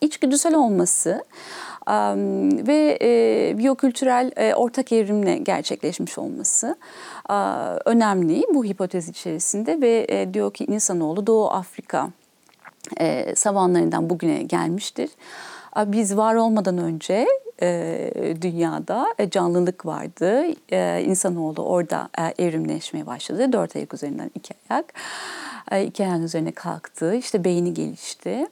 İçgüdüsel 0.00 0.54
olması 0.54 1.24
ve 2.66 2.98
biyokültürel 3.58 4.54
ortak 4.56 4.92
evrimle 4.92 5.36
gerçekleşmiş 5.38 6.18
olması 6.18 6.76
önemli 7.84 8.42
bu 8.54 8.64
hipotez 8.64 9.08
içerisinde 9.08 9.80
ve 9.80 10.28
diyor 10.34 10.54
ki 10.54 10.64
insanoğlu 10.64 11.26
Doğu 11.26 11.50
Afrika 11.50 12.10
e, 13.00 13.34
savanlarından 13.36 14.10
bugüne 14.10 14.42
gelmiştir. 14.42 15.10
Biz 15.76 16.16
var 16.16 16.34
olmadan 16.34 16.78
önce 16.78 17.26
e, 17.62 18.34
dünyada 18.42 19.06
e, 19.18 19.30
canlılık 19.30 19.86
vardı. 19.86 20.44
E, 20.72 21.02
insanoğlu 21.06 21.62
orada 21.62 22.08
evrimleşmeye 22.38 23.06
başladı. 23.06 23.52
Dört 23.52 23.76
ayak 23.76 23.94
üzerinden 23.94 24.30
iki 24.34 24.54
ayak. 24.70 24.94
İki 25.86 26.04
ayağın 26.04 26.22
üzerine 26.22 26.52
kalktı. 26.52 27.14
İşte 27.14 27.44
beyni 27.44 27.74
gelişti. 27.74 28.46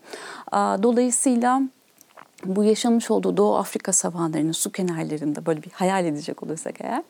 Dolayısıyla 0.55 1.63
bu 2.45 2.65
yaşamış 2.65 3.11
olduğu 3.11 3.37
Doğu 3.37 3.57
Afrika 3.57 3.93
savanlarının 3.93 4.53
su 4.53 4.73
kenarlarında 4.73 5.47
böyle 5.47 5.63
bir 5.63 5.71
hayal 5.71 6.05
edecek 6.05 6.43
olursak 6.43 6.75
eğer 6.81 7.03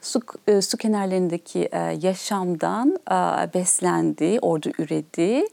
su, 0.00 0.20
e, 0.48 0.62
su 0.62 0.76
kenarlarındaki 0.76 1.68
e, 1.72 1.78
yaşamdan 1.78 2.98
e, 3.10 3.14
beslendi, 3.54 4.38
orada 4.42 4.70
üredi, 4.78 5.44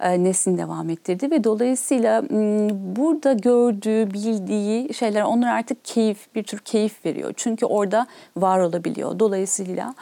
e, 0.00 0.24
neslini 0.24 0.58
devam 0.58 0.90
ettirdi 0.90 1.30
ve 1.30 1.44
dolayısıyla 1.44 2.22
m, 2.22 2.68
burada 2.96 3.32
gördüğü, 3.32 4.10
bildiği 4.10 4.94
şeyler 4.94 5.22
onlara 5.22 5.52
artık 5.52 5.84
keyif, 5.84 6.34
bir 6.34 6.42
tür 6.42 6.58
keyif 6.58 7.04
veriyor. 7.04 7.32
Çünkü 7.36 7.66
orada 7.66 8.06
var 8.36 8.58
olabiliyor. 8.58 9.18
Dolayısıyla 9.18 9.94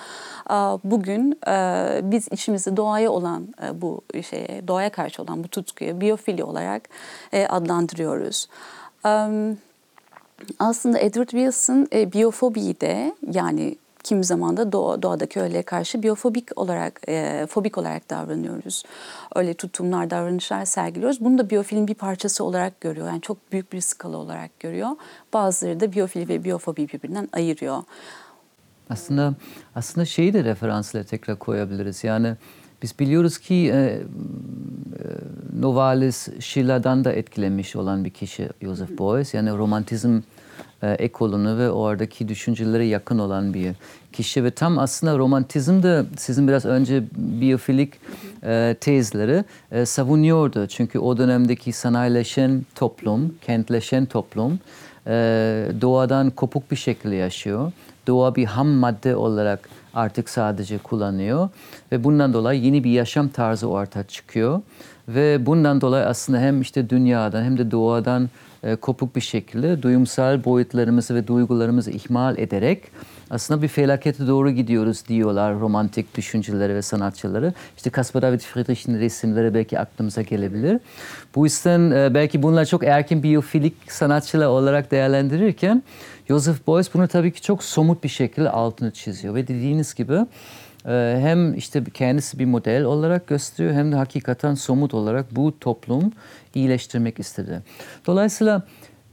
e, 0.50 0.54
bugün 0.84 1.38
e, 1.48 2.00
biz 2.02 2.28
içimizde 2.30 2.76
doğaya 2.76 3.10
olan 3.10 3.48
e, 3.62 3.80
bu 3.80 4.02
şeye, 4.28 4.68
doğaya 4.68 4.90
karşı 4.90 5.22
olan 5.22 5.44
bu 5.44 5.48
tutkuyu 5.48 6.00
biyofili 6.00 6.44
olarak 6.44 6.88
e, 7.32 7.46
adlandırıyoruz. 7.46 8.48
Aslında 10.58 10.98
Edward 10.98 11.28
Wilson 11.28 11.88
e, 11.92 12.12
biyofobiyi 12.12 12.80
de 12.80 13.14
yani 13.32 13.76
kimi 14.04 14.24
zaman 14.24 14.56
da 14.56 14.72
doğa, 14.72 15.02
doğadaki 15.02 15.40
öğelere 15.40 15.62
karşı 15.62 16.02
biyofobik 16.02 16.58
olarak 16.58 17.00
e, 17.08 17.46
fobik 17.50 17.78
olarak 17.78 18.10
davranıyoruz. 18.10 18.82
Öyle 19.34 19.54
tutumlar, 19.54 20.10
davranışlar 20.10 20.64
sergiliyoruz. 20.64 21.20
Bunu 21.20 21.38
da 21.38 21.50
biyofilin 21.50 21.88
bir 21.88 21.94
parçası 21.94 22.44
olarak 22.44 22.80
görüyor. 22.80 23.06
Yani 23.06 23.20
çok 23.20 23.52
büyük 23.52 23.72
bir 23.72 23.80
skala 23.80 24.16
olarak 24.16 24.60
görüyor. 24.60 24.90
Bazıları 25.32 25.80
da 25.80 25.92
biyofili 25.92 26.28
ve 26.28 26.44
biyofobi 26.44 26.88
birbirinden 26.88 27.28
ayırıyor. 27.32 27.82
Aslında 28.90 29.34
aslında 29.74 30.04
şeyi 30.04 30.32
de 30.32 30.44
referansla 30.44 31.04
tekrar 31.04 31.38
koyabiliriz. 31.38 32.04
Yani 32.04 32.36
biz 32.84 32.98
biliyoruz 32.98 33.38
ki 33.38 33.54
e, 33.54 33.76
e, 33.76 34.00
Novalis 35.60 36.28
Schiller'dan 36.40 37.04
da 37.04 37.12
etkilenmiş 37.12 37.76
olan 37.76 38.04
bir 38.04 38.10
kişi 38.10 38.48
Joseph 38.62 38.90
Beuys. 38.90 39.34
Yani 39.34 39.50
romantizm 39.50 40.20
e, 40.82 40.90
ekolunu 40.90 41.58
ve 41.58 41.70
oradaki 41.70 42.28
düşüncelere 42.28 42.84
yakın 42.84 43.18
olan 43.18 43.54
bir 43.54 43.72
kişi 44.12 44.44
ve 44.44 44.50
tam 44.50 44.78
aslında 44.78 45.18
romantizm 45.18 45.82
de 45.82 46.04
sizin 46.16 46.48
biraz 46.48 46.64
önce 46.64 47.04
biyofilik 47.16 47.94
e, 48.42 48.76
tezleri 48.80 49.44
e, 49.72 49.86
savunuyordu. 49.86 50.66
Çünkü 50.66 50.98
o 50.98 51.18
dönemdeki 51.18 51.72
sanayileşen 51.72 52.66
toplum, 52.74 53.34
kentleşen 53.46 54.06
toplum 54.06 54.58
e, 55.06 55.12
doğadan 55.80 56.30
kopuk 56.30 56.70
bir 56.70 56.76
şekilde 56.76 57.14
yaşıyor. 57.14 57.72
Doğa 58.06 58.34
bir 58.34 58.44
ham 58.44 58.68
madde 58.68 59.16
olarak 59.16 59.68
artık 59.94 60.28
sadece 60.28 60.78
kullanıyor 60.78 61.48
ve 61.92 62.04
bundan 62.04 62.32
dolayı 62.32 62.60
yeni 62.60 62.84
bir 62.84 62.90
yaşam 62.90 63.28
tarzı 63.28 63.68
ortaya 63.68 64.04
çıkıyor. 64.04 64.62
Ve 65.08 65.46
bundan 65.46 65.80
dolayı 65.80 66.06
aslında 66.06 66.38
hem 66.38 66.60
işte 66.60 66.90
dünyadan 66.90 67.44
hem 67.44 67.58
de 67.58 67.70
doğadan 67.70 68.28
e, 68.62 68.76
kopuk 68.76 69.16
bir 69.16 69.20
şekilde 69.20 69.82
duyumsal 69.82 70.44
boyutlarımızı 70.44 71.14
ve 71.14 71.26
duygularımızı 71.26 71.90
ihmal 71.90 72.38
ederek 72.38 72.82
aslında 73.30 73.62
bir 73.62 73.68
felakete 73.68 74.26
doğru 74.26 74.50
gidiyoruz 74.50 75.08
diyorlar 75.08 75.60
romantik 75.60 76.16
düşünceleri 76.16 76.74
ve 76.74 76.82
sanatçıları. 76.82 77.52
İşte 77.76 77.90
Caspar 77.96 78.22
David 78.22 78.40
Friedrich'in 78.40 79.00
resimleri 79.00 79.54
belki 79.54 79.78
aklımıza 79.78 80.22
gelebilir. 80.22 80.80
Bu 81.34 81.46
yüzden 81.46 81.90
e, 81.90 82.14
belki 82.14 82.42
bunlar 82.42 82.64
çok 82.64 82.84
erken 82.84 83.22
biyofilik 83.22 83.74
sanatçılar 83.88 84.46
olarak 84.46 84.90
değerlendirirken 84.90 85.82
Joseph 86.28 86.68
Beuys 86.68 86.94
bunu 86.94 87.08
tabii 87.08 87.32
ki 87.32 87.42
çok 87.42 87.64
somut 87.64 88.04
bir 88.04 88.08
şekilde 88.08 88.50
altını 88.50 88.90
çiziyor 88.90 89.34
ve 89.34 89.48
dediğiniz 89.48 89.94
gibi 89.94 90.26
e, 90.86 91.18
hem 91.20 91.54
işte 91.54 91.84
kendisi 91.94 92.38
bir 92.38 92.44
model 92.44 92.84
olarak 92.84 93.26
gösteriyor 93.26 93.74
hem 93.74 93.92
de 93.92 93.96
hakikaten 93.96 94.54
somut 94.54 94.94
olarak 94.94 95.36
bu 95.36 95.58
toplum 95.58 96.12
iyileştirmek 96.54 97.20
istedi. 97.20 97.62
Dolayısıyla 98.06 98.62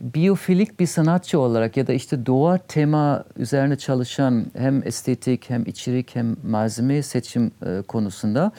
biyofilik 0.01 0.79
bir 0.79 0.85
sanatçı 0.85 1.39
olarak 1.39 1.77
ya 1.77 1.87
da 1.87 1.93
işte 1.93 2.25
doğa 2.25 2.57
tema 2.57 3.23
üzerine 3.37 3.75
çalışan 3.75 4.45
hem 4.57 4.87
estetik 4.87 5.49
hem 5.49 5.65
içerik 5.65 6.15
hem 6.15 6.35
malzeme 6.43 7.03
seçim 7.03 7.51
e, 7.65 7.81
konusunda 7.87 8.51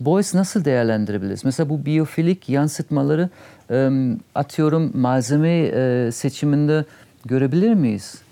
Beuys 0.00 0.34
nasıl 0.34 0.64
değerlendirebiliriz? 0.64 1.44
Mesela 1.44 1.68
bu 1.68 1.86
biyofilik 1.86 2.48
yansıtmaları 2.48 3.30
e, 3.70 3.90
atıyorum 4.34 4.90
malzeme 4.94 5.72
seçiminde 6.12 6.84
görebilir 7.24 7.74
miyiz? 7.74 8.22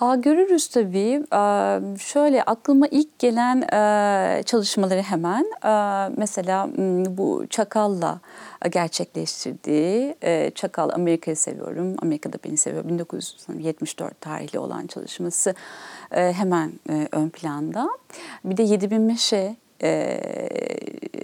Aa, 0.00 0.14
görürüz 0.14 0.68
tabii. 0.68 1.24
Ee, 1.32 1.80
şöyle 1.98 2.42
aklıma 2.42 2.86
ilk 2.86 3.18
gelen 3.18 3.62
e, 3.62 4.42
çalışmaları 4.42 5.02
hemen 5.02 5.44
e, 5.64 6.14
mesela 6.16 6.68
bu 7.08 7.46
Çakal'la 7.50 8.20
gerçekleştirdiği 8.70 10.16
e, 10.22 10.50
Çakal 10.54 10.90
Amerika'yı 10.90 11.36
seviyorum, 11.36 11.96
Amerika'da 12.02 12.36
beni 12.44 12.56
seviyor 12.56 12.88
1974 12.88 14.20
tarihli 14.20 14.58
olan 14.58 14.86
çalışması 14.86 15.54
e, 16.12 16.32
hemen 16.32 16.72
e, 16.90 17.08
ön 17.12 17.28
planda. 17.28 17.88
Bir 18.44 18.56
de 18.56 18.62
7000 18.62 19.00
Meşe 19.00 19.56
e, 19.82 20.20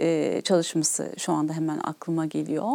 e, 0.01 0.41
çalışması 0.45 1.13
şu 1.19 1.33
anda 1.33 1.53
hemen 1.53 1.81
aklıma 1.85 2.27
geliyor. 2.27 2.69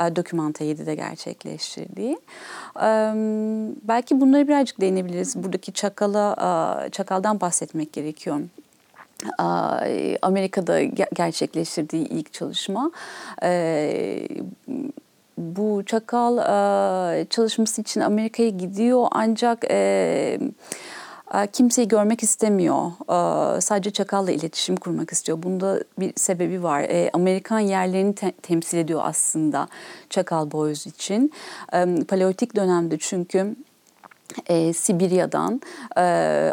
E, 0.00 0.16
Dokümante 0.16 0.64
7'de 0.64 0.94
gerçekleştirdiği. 0.94 2.18
E, 2.76 2.88
belki 3.82 4.20
bunları 4.20 4.48
birazcık 4.48 4.80
değinebiliriz. 4.80 5.42
Buradaki 5.42 5.72
çakala, 5.72 6.36
e, 6.86 6.90
çakaldan 6.90 7.40
bahsetmek 7.40 7.92
gerekiyor. 7.92 8.40
Amerika'da 10.22 10.82
gerçekleştirdiği 11.14 12.08
ilk 12.08 12.32
çalışma. 12.32 12.90
Bu 15.38 15.82
çakal 15.86 16.36
çalışması 17.30 17.80
için 17.80 18.00
Amerika'ya 18.00 18.48
gidiyor 18.48 19.08
ancak 19.10 19.64
kimseyi 21.52 21.88
görmek 21.88 22.22
istemiyor. 22.22 22.90
Sadece 23.60 23.90
çakalla 23.90 24.30
iletişim 24.30 24.76
kurmak 24.76 25.12
istiyor. 25.12 25.42
Bunda 25.42 25.80
bir 25.98 26.12
sebebi 26.16 26.62
var. 26.62 26.86
Amerikan 27.12 27.58
yerlerini 27.58 28.14
te- 28.14 28.32
temsil 28.32 28.78
ediyor 28.78 29.00
aslında 29.04 29.68
çakal 30.10 30.50
boyuz 30.50 30.86
için. 30.86 31.32
Paleolitik 32.08 32.56
dönemde 32.56 32.98
çünkü 32.98 33.56
e, 34.46 34.72
Sibirya'dan 34.72 35.60
e, 35.96 36.00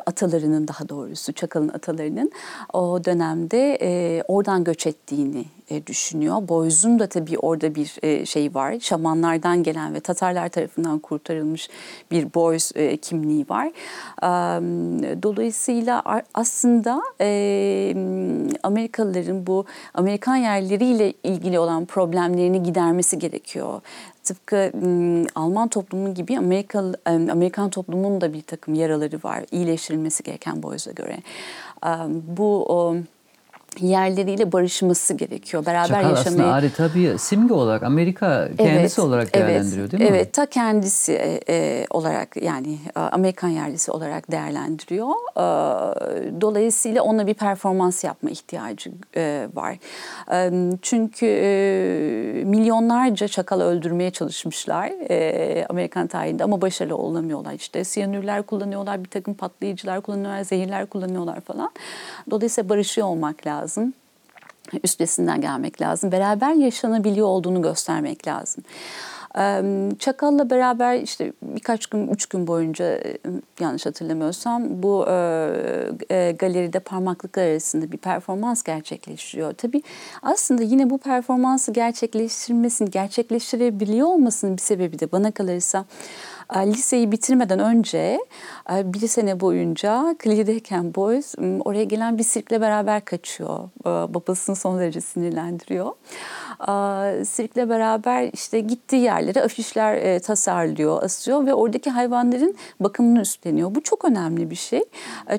atalarının 0.05 0.67
daha 0.67 0.89
doğrusu 0.89 1.33
Çakal'ın 1.33 1.69
atalarının 1.69 2.31
o 2.73 3.05
dönemde 3.05 3.77
e, 3.81 4.23
oradan 4.27 4.63
göç 4.63 4.87
ettiğini 4.87 5.45
e, 5.69 5.87
düşünüyor. 5.87 6.47
Boyz'un 6.47 6.99
da 6.99 7.07
tabii 7.07 7.37
orada 7.37 7.75
bir 7.75 7.95
e, 8.03 8.25
şey 8.25 8.53
var. 8.53 8.79
Şamanlardan 8.79 9.63
gelen 9.63 9.93
ve 9.93 9.99
Tatarlar 9.99 10.49
tarafından 10.49 10.99
kurtarılmış 10.99 11.69
bir 12.11 12.33
Boyz 12.33 12.71
e, 12.75 12.97
kimliği 12.97 13.45
var. 13.49 13.67
E, 13.67 15.23
dolayısıyla 15.23 16.03
aslında 16.33 17.01
e, 17.21 17.27
Amerikalıların 18.63 19.47
bu 19.47 19.65
Amerikan 19.93 20.35
yerleriyle 20.35 21.13
ilgili 21.23 21.59
olan 21.59 21.85
problemlerini 21.85 22.63
gidermesi 22.63 23.19
gerekiyor. 23.19 23.81
Tıpkı 24.25 24.71
Alman 25.35 25.67
toplumu 25.67 26.13
gibi 26.13 26.37
Amerika, 26.37 26.83
Amerikan 27.05 27.69
toplumunun 27.69 28.21
da 28.21 28.33
bir 28.33 28.41
takım 28.41 28.73
yaraları 28.73 29.19
var. 29.23 29.45
İyileştirilmesi 29.51 30.23
gereken 30.23 30.63
Boyz'a 30.63 30.91
göre. 30.91 31.17
Bu 32.37 32.67
yerleriyle 33.81 34.51
barışması 34.51 35.13
gerekiyor. 35.13 35.65
Beraber 35.65 35.87
Çakal 35.87 36.09
yaşamayı. 36.09 36.49
aslında 36.49 36.53
adeta 36.53 36.95
bir 36.95 37.17
simge 37.17 37.53
olarak 37.53 37.83
Amerika 37.83 38.49
kendisi 38.57 39.01
evet, 39.01 39.09
olarak 39.09 39.35
değerlendiriyor 39.35 39.89
evet, 39.89 39.91
değil 39.91 40.11
mi? 40.11 40.17
Evet, 40.17 40.33
ta 40.33 40.45
kendisi 40.45 41.13
e, 41.13 41.39
e 41.49 41.85
olarak 41.89 42.37
yani 42.43 42.77
e, 42.95 42.99
Amerikan 42.99 43.49
yerlisi 43.49 43.91
olarak 43.91 44.31
değerlendiriyor. 44.31 45.09
E, 45.09 46.41
dolayısıyla 46.41 47.01
ona 47.01 47.27
bir 47.27 47.33
performans 47.33 48.03
yapma 48.03 48.29
ihtiyacı 48.29 48.91
e, 49.15 49.47
var. 49.53 49.77
E, 50.31 50.51
çünkü 50.81 51.25
e, 51.25 52.43
milyonlarca 52.45 53.27
çakal 53.27 53.61
öldürmeye 53.61 54.11
çalışmışlar 54.11 54.91
e, 55.09 55.65
Amerikan 55.69 56.07
tarihinde 56.07 56.43
ama 56.43 56.61
başarılı 56.61 56.97
olamıyorlar. 56.97 57.53
İşte 57.53 57.83
siyanürler 57.83 58.43
kullanıyorlar, 58.43 59.03
bir 59.03 59.09
takım 59.09 59.33
patlayıcılar 59.33 60.01
kullanıyorlar, 60.01 60.43
zehirler 60.43 60.85
kullanıyorlar 60.85 61.41
falan. 61.41 61.71
Dolayısıyla 62.31 62.69
barışıyor 62.69 63.07
olmak 63.07 63.47
lazım 63.47 63.64
lazım. 63.65 63.93
Üstesinden 64.83 65.41
gelmek 65.41 65.81
lazım. 65.81 66.11
Beraber 66.11 66.53
yaşanabiliyor 66.53 67.27
olduğunu 67.27 67.61
göstermek 67.61 68.27
lazım. 68.27 68.63
Çakal'la 69.99 70.49
beraber 70.49 70.99
işte 70.99 71.33
birkaç 71.41 71.87
gün, 71.87 72.07
üç 72.07 72.25
gün 72.25 72.47
boyunca 72.47 72.99
yanlış 73.59 73.85
hatırlamıyorsam 73.85 74.83
bu 74.83 75.05
e, 75.09 76.35
galeride 76.39 76.79
parmaklıklar 76.79 77.43
arasında 77.43 77.91
bir 77.91 77.97
performans 77.97 78.63
gerçekleştiriyor. 78.63 79.53
Tabii 79.53 79.81
aslında 80.21 80.63
yine 80.63 80.89
bu 80.89 80.97
performansı 80.97 81.71
gerçekleştirmesini, 81.71 82.91
gerçekleştirebiliyor 82.91 84.07
olmasının 84.07 84.57
bir 84.57 84.61
sebebi 84.61 84.99
de 84.99 85.11
bana 85.11 85.31
kalırsa 85.31 85.85
liseyi 86.53 87.11
bitirmeden 87.11 87.59
önce 87.59 88.19
bir 88.69 89.07
sene 89.07 89.39
boyunca 89.39 90.15
Kli'deyken 90.19 90.95
Boys 90.95 91.35
oraya 91.65 91.83
gelen 91.83 92.17
bir 92.17 92.23
sirkle 92.23 92.61
beraber 92.61 93.05
kaçıyor. 93.05 93.69
Babasını 93.85 94.55
son 94.55 94.79
derece 94.79 95.01
sinirlendiriyor. 95.01 95.91
Sirkle 97.25 97.69
beraber 97.69 98.29
işte 98.33 98.59
gittiği 98.59 99.01
yerlere 99.01 99.43
afişler 99.43 99.95
e, 99.95 100.19
tasarlıyor, 100.19 101.03
asıyor 101.03 101.45
ve 101.45 101.53
oradaki 101.53 101.89
hayvanların 101.89 102.55
bakımını 102.79 103.21
üstleniyor. 103.21 103.75
Bu 103.75 103.83
çok 103.83 104.05
önemli 104.05 104.49
bir 104.49 104.55
şey. 104.55 104.83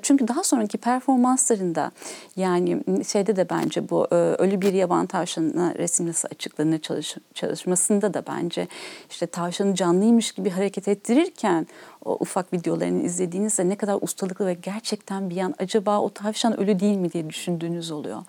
Çünkü 0.03 0.29
daha 0.29 0.43
sonraki 0.43 0.79
performanslarında 0.79 1.91
yani 2.37 2.81
şeyde 3.07 3.37
de 3.37 3.51
bence 3.51 3.89
bu 3.91 4.07
ölü 4.11 4.61
bir 4.61 4.73
yaban 4.73 5.07
tavşanına 5.07 5.75
resim 5.75 6.09
nasıl 6.09 6.29
açıklanır 6.33 6.79
çalış, 6.79 7.17
çalışmasında 7.35 8.15
da 8.15 8.23
bence 8.27 8.69
işte 9.11 9.27
tavşanı 9.27 9.75
canlıymış 9.75 10.33
gibi 10.33 10.51
hareket 10.51 10.89
ettirirken 10.97 11.67
o 12.05 12.17
ufak 12.21 12.53
videolarını 12.53 13.03
izlediğinizde 13.03 13.69
ne 13.69 13.77
kadar 13.77 13.99
ustalıklı 14.01 14.47
ve 14.47 14.55
gerçekten 14.55 15.31
bir 15.31 15.39
an 15.39 15.55
acaba 15.59 16.01
o 16.01 16.11
tavşan 16.11 16.61
ölü 16.61 16.81
değil 16.81 16.97
mi 16.97 17.13
diye 17.13 17.29
düşündüğünüz 17.29 17.91
oluyor. 17.91 18.23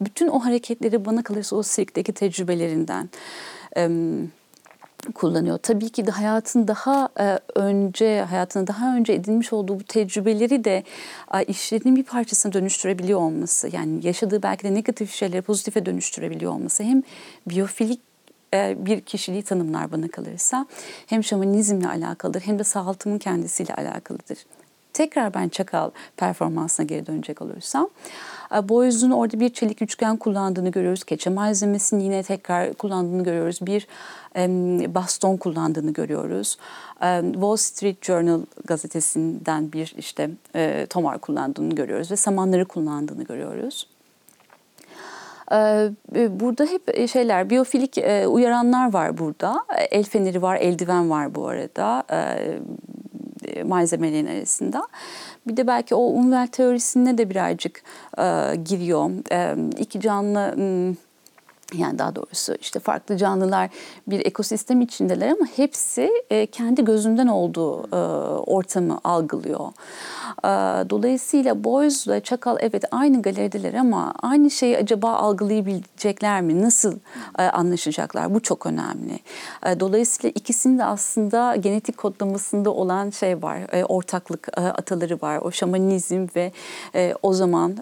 Bütün 0.00 0.28
o 0.28 0.38
hareketleri 0.38 1.04
bana 1.04 1.22
kalırsa 1.22 1.56
o 1.56 1.62
sirkteki 1.62 2.12
tecrübelerinden 2.12 3.10
e, 3.76 3.88
kullanıyor. 5.14 5.58
Tabii 5.58 5.88
ki 5.88 6.06
de 6.06 6.10
hayatın 6.10 6.68
daha 6.68 7.08
e, 7.20 7.38
önce, 7.54 8.22
hayatını 8.22 8.66
daha 8.66 8.96
önce 8.96 9.12
edinmiş 9.12 9.52
olduğu 9.52 9.80
bu 9.80 9.84
tecrübeleri 9.84 10.64
de 10.64 10.84
e, 11.34 11.44
işlerinin 11.44 11.96
bir 11.96 12.04
parçasına 12.04 12.52
dönüştürebiliyor 12.52 13.20
olması. 13.20 13.68
Yani 13.72 14.06
yaşadığı 14.06 14.42
belki 14.42 14.64
de 14.64 14.74
negatif 14.74 15.12
şeyleri 15.14 15.42
pozitife 15.42 15.86
dönüştürebiliyor 15.86 16.52
olması. 16.52 16.82
Hem 16.82 17.02
biyofilik 17.46 18.11
bir 18.86 19.00
kişiliği 19.00 19.42
tanımlar 19.42 19.92
bana 19.92 20.08
kalırsa 20.08 20.66
hem 21.06 21.24
şamanizmle 21.24 21.88
alakalıdır 21.88 22.40
hem 22.40 22.58
de 22.58 22.64
sağaltımın 22.64 23.18
kendisiyle 23.18 23.74
alakalıdır. 23.74 24.38
Tekrar 24.92 25.34
ben 25.34 25.48
çakal 25.48 25.90
performansına 26.16 26.86
geri 26.86 27.06
dönecek 27.06 27.42
olursam 27.42 27.88
e, 28.54 28.68
Boyuz'un 28.68 29.10
orada 29.10 29.40
bir 29.40 29.48
çelik 29.48 29.82
üçgen 29.82 30.16
kullandığını 30.16 30.70
görüyoruz. 30.70 31.04
Keçe 31.04 31.30
malzemesini 31.30 32.04
yine 32.04 32.22
tekrar 32.22 32.72
kullandığını 32.72 33.24
görüyoruz. 33.24 33.58
Bir 33.62 33.86
baston 34.94 35.36
kullandığını 35.36 35.92
görüyoruz. 35.92 36.58
Wall 37.32 37.56
Street 37.56 38.04
Journal 38.04 38.40
gazetesinden 38.64 39.72
bir 39.72 39.94
işte 39.98 40.30
e, 40.54 40.86
tomar 40.90 41.18
kullandığını 41.18 41.74
görüyoruz 41.74 42.10
ve 42.10 42.16
samanları 42.16 42.64
kullandığını 42.64 43.24
görüyoruz. 43.24 43.86
Ee, 45.52 45.90
e, 46.16 46.40
burada 46.40 46.64
hep 46.64 46.98
e, 46.98 47.06
şeyler, 47.06 47.50
biyofilik 47.50 47.98
e, 47.98 48.26
uyaranlar 48.26 48.92
var 48.92 49.18
burada. 49.18 49.64
El 49.90 50.04
feneri 50.04 50.42
var, 50.42 50.56
eldiven 50.56 51.10
var 51.10 51.34
bu 51.34 51.48
arada 51.48 52.04
malzemelerin 53.64 54.26
arasında. 54.26 54.88
Bir 55.46 55.56
de 55.56 55.66
belki 55.66 55.94
o 55.94 56.00
Unvel 56.00 56.46
teorisine 56.46 57.18
de 57.18 57.30
birazcık 57.30 57.82
giriyor. 58.64 59.10
İki 59.78 60.00
canlı 60.00 60.54
yani 61.74 61.98
daha 61.98 62.16
doğrusu 62.16 62.54
işte 62.60 62.80
farklı 62.80 63.16
canlılar 63.16 63.70
bir 64.06 64.26
ekosistem 64.26 64.80
içindeler 64.80 65.28
ama 65.28 65.46
hepsi 65.56 66.10
e, 66.30 66.46
kendi 66.46 66.84
gözünden 66.84 67.26
olduğu 67.26 67.96
e, 67.96 67.96
ortamı 68.40 69.00
algılıyor. 69.04 69.68
E, 70.44 70.48
dolayısıyla 70.90 71.64
boyzla 71.64 72.20
çakal 72.20 72.56
evet 72.60 72.84
aynı 72.90 73.22
galerideler 73.22 73.74
ama 73.74 74.14
aynı 74.22 74.50
şeyi 74.50 74.78
acaba 74.78 75.12
algılayabilecekler 75.12 76.42
mi? 76.42 76.62
Nasıl 76.62 76.98
anlaşacaklar? 77.38 78.34
Bu 78.34 78.40
çok 78.40 78.66
önemli. 78.66 79.18
Dolayısıyla 79.80 80.32
ikisinin 80.34 80.78
de 80.78 80.84
aslında 80.84 81.56
genetik 81.56 81.96
kodlamasında 81.96 82.70
olan 82.70 83.10
şey 83.10 83.42
var. 83.42 83.84
Ortaklık 83.88 84.58
ataları 84.58 85.18
var. 85.22 85.38
O 85.38 85.50
şamanizm 85.50 86.26
ve 86.36 86.52
o 87.22 87.32
zaman 87.32 87.76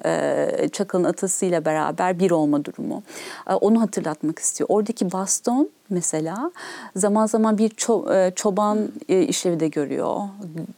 çakalın 0.72 1.05
atasıyla 1.05 1.64
beraber 1.64 2.18
bir 2.18 2.31
olma 2.31 2.64
durumu. 2.64 3.03
E, 3.50 3.55
hatırlatmak 3.80 4.38
istiyor. 4.38 4.70
Oradaki 4.70 5.12
baston 5.12 5.68
mesela 5.90 6.52
zaman 6.96 7.26
zaman 7.26 7.58
bir 7.58 7.68
ço- 7.70 8.34
çoban 8.34 8.88
işlevi 9.08 9.60
de 9.60 9.68
görüyor, 9.68 10.20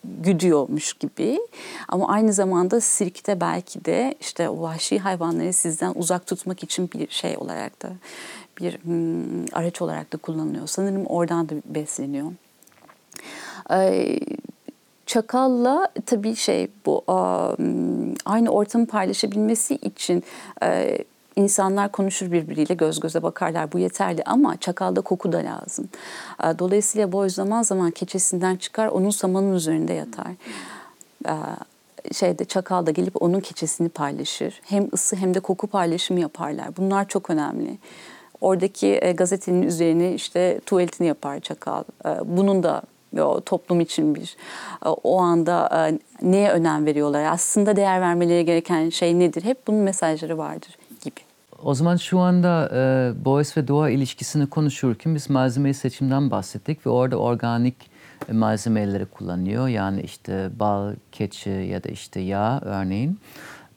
güdüyormuş 0.04 0.92
gibi. 0.92 1.40
Ama 1.88 2.08
aynı 2.08 2.32
zamanda 2.32 2.80
sirkte 2.80 3.40
belki 3.40 3.84
de 3.84 4.14
işte 4.20 4.48
o 4.48 4.60
vahşi 4.60 4.98
hayvanları 4.98 5.52
sizden 5.52 5.92
uzak 5.96 6.26
tutmak 6.26 6.62
için 6.62 6.90
bir 6.94 7.10
şey 7.10 7.36
olarak 7.36 7.82
da 7.82 7.88
bir 8.60 8.78
hmm, 8.84 9.44
araç 9.52 9.82
olarak 9.82 10.12
da 10.12 10.16
kullanılıyor. 10.16 10.66
Sanırım 10.66 11.06
oradan 11.06 11.48
da 11.48 11.54
besleniyor. 11.64 12.32
Çakalla 15.06 15.88
tabii 16.06 16.36
şey 16.36 16.68
bu 16.86 17.04
aynı 18.24 18.50
ortamı 18.50 18.86
paylaşabilmesi 18.86 19.74
için 19.74 20.24
insanlar 21.36 21.92
konuşur 21.92 22.32
birbiriyle 22.32 22.74
göz 22.74 23.00
göze 23.00 23.22
bakarlar 23.22 23.72
bu 23.72 23.78
yeterli 23.78 24.22
ama 24.26 24.56
çakalda 24.56 25.00
koku 25.00 25.32
da 25.32 25.38
lazım. 25.38 25.88
Dolayısıyla 26.58 27.12
boy 27.12 27.28
zaman 27.28 27.62
zaman 27.62 27.90
keçesinden 27.90 28.56
çıkar 28.56 28.86
onun 28.86 29.10
samanın 29.10 29.54
üzerinde 29.54 29.92
yatar. 29.92 30.32
Şeyde 32.12 32.44
çakal 32.44 32.86
da 32.86 32.90
gelip 32.90 33.22
onun 33.22 33.40
keçesini 33.40 33.88
paylaşır. 33.88 34.60
Hem 34.64 34.88
ısı 34.92 35.16
hem 35.16 35.34
de 35.34 35.40
koku 35.40 35.66
paylaşımı 35.66 36.20
yaparlar. 36.20 36.76
Bunlar 36.76 37.08
çok 37.08 37.30
önemli. 37.30 37.78
Oradaki 38.40 38.98
e, 39.02 39.12
gazetenin 39.12 39.62
üzerine 39.62 40.14
işte 40.14 40.60
tuvaletini 40.66 41.06
yapar 41.06 41.40
çakal. 41.40 41.84
Bunun 42.24 42.62
da 42.62 42.82
o 43.20 43.40
toplum 43.40 43.80
için 43.80 44.14
bir 44.14 44.36
o 44.84 45.18
anda 45.20 45.90
neye 46.22 46.50
önem 46.50 46.86
veriyorlar? 46.86 47.24
Aslında 47.24 47.76
değer 47.76 48.00
vermeleri 48.00 48.44
gereken 48.44 48.88
şey 48.88 49.18
nedir? 49.18 49.44
Hep 49.44 49.66
bunun 49.66 49.80
mesajları 49.80 50.38
vardır. 50.38 50.78
O 51.62 51.74
zaman 51.74 51.96
şu 51.96 52.18
anda 52.18 52.70
e, 52.74 53.24
Boğaz 53.24 53.56
ve 53.56 53.68
doğa 53.68 53.90
ilişkisini 53.90 54.46
konuşurken 54.46 55.14
biz 55.14 55.30
malzeme 55.30 55.74
seçimden 55.74 56.30
bahsettik 56.30 56.86
ve 56.86 56.90
orada 56.90 57.16
organik 57.16 57.74
e, 58.28 58.32
malzemeleri 58.32 59.06
kullanıyor. 59.06 59.68
Yani 59.68 60.02
işte 60.02 60.50
bal, 60.60 60.94
keçi 61.12 61.50
ya 61.50 61.84
da 61.84 61.88
işte 61.88 62.20
yağ 62.20 62.60
örneğin. 62.64 63.18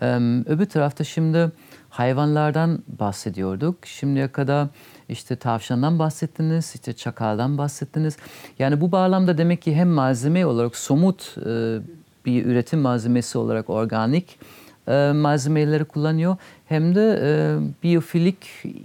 E, 0.02 0.06
öbür 0.46 0.66
tarafta 0.66 1.04
şimdi 1.04 1.52
hayvanlardan 1.90 2.84
bahsediyorduk. 2.88 3.86
Şimdiye 3.86 4.28
kadar 4.28 4.68
işte 5.10 5.36
tavşandan 5.36 6.00
bahsettiniz, 6.00 6.72
işte 6.76 6.94
çakaldan 6.94 7.58
bahsettiniz. 7.58 8.18
Yani 8.60 8.82
bu 8.82 8.92
bağlamda 8.92 9.38
demek 9.38 9.62
ki 9.62 9.76
hem 9.76 9.90
malzeme 9.90 10.46
olarak 10.46 10.76
somut 10.76 11.36
e, 11.38 11.78
bir 12.26 12.46
üretim 12.46 12.80
malzemesi 12.80 13.38
olarak 13.38 13.70
organik 13.70 14.40
e, 14.88 15.12
malzemeleri 15.16 15.86
kullanıyor 15.86 16.38
hem 16.66 16.96
de 16.96 17.20
e, 17.24 17.58
biyofilik 17.84 18.38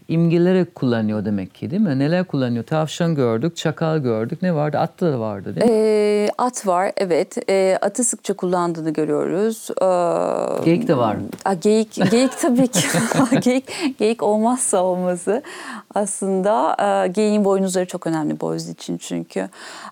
imgeleri 0.09 0.65
kullanıyor 0.65 1.25
demek 1.25 1.55
ki 1.55 1.71
değil 1.71 1.83
mi? 1.83 1.99
Neler 1.99 2.25
kullanıyor? 2.25 2.65
Tavşan 2.65 3.15
gördük, 3.15 3.57
çakal 3.57 3.99
gördük. 3.99 4.43
Ne 4.43 4.55
vardı? 4.55 4.79
At 4.79 5.01
da 5.01 5.21
vardı 5.21 5.55
değil 5.57 5.67
mi? 5.67 5.73
E, 5.73 6.29
at 6.39 6.67
var 6.67 6.93
evet. 6.97 7.51
E, 7.51 7.79
atı 7.81 8.05
sıkça 8.05 8.35
kullandığını 8.35 8.91
görüyoruz. 8.91 9.71
E, 9.71 10.65
geyik 10.65 10.89
de 10.89 10.97
var. 10.97 11.17
A, 11.45 11.55
geyik, 11.55 12.11
geyik 12.11 12.39
tabii 12.41 12.69
ki. 12.69 12.87
geyik, 13.41 13.99
geyik 13.99 14.23
olmazsa 14.23 14.83
olmazı. 14.83 15.43
Aslında 15.95 16.77
e, 17.05 17.09
geyiğin 17.09 17.45
boynuzları 17.45 17.87
çok 17.87 18.07
önemli 18.07 18.41
boyuz 18.41 18.69
için 18.69 18.99
çünkü. 18.99 19.49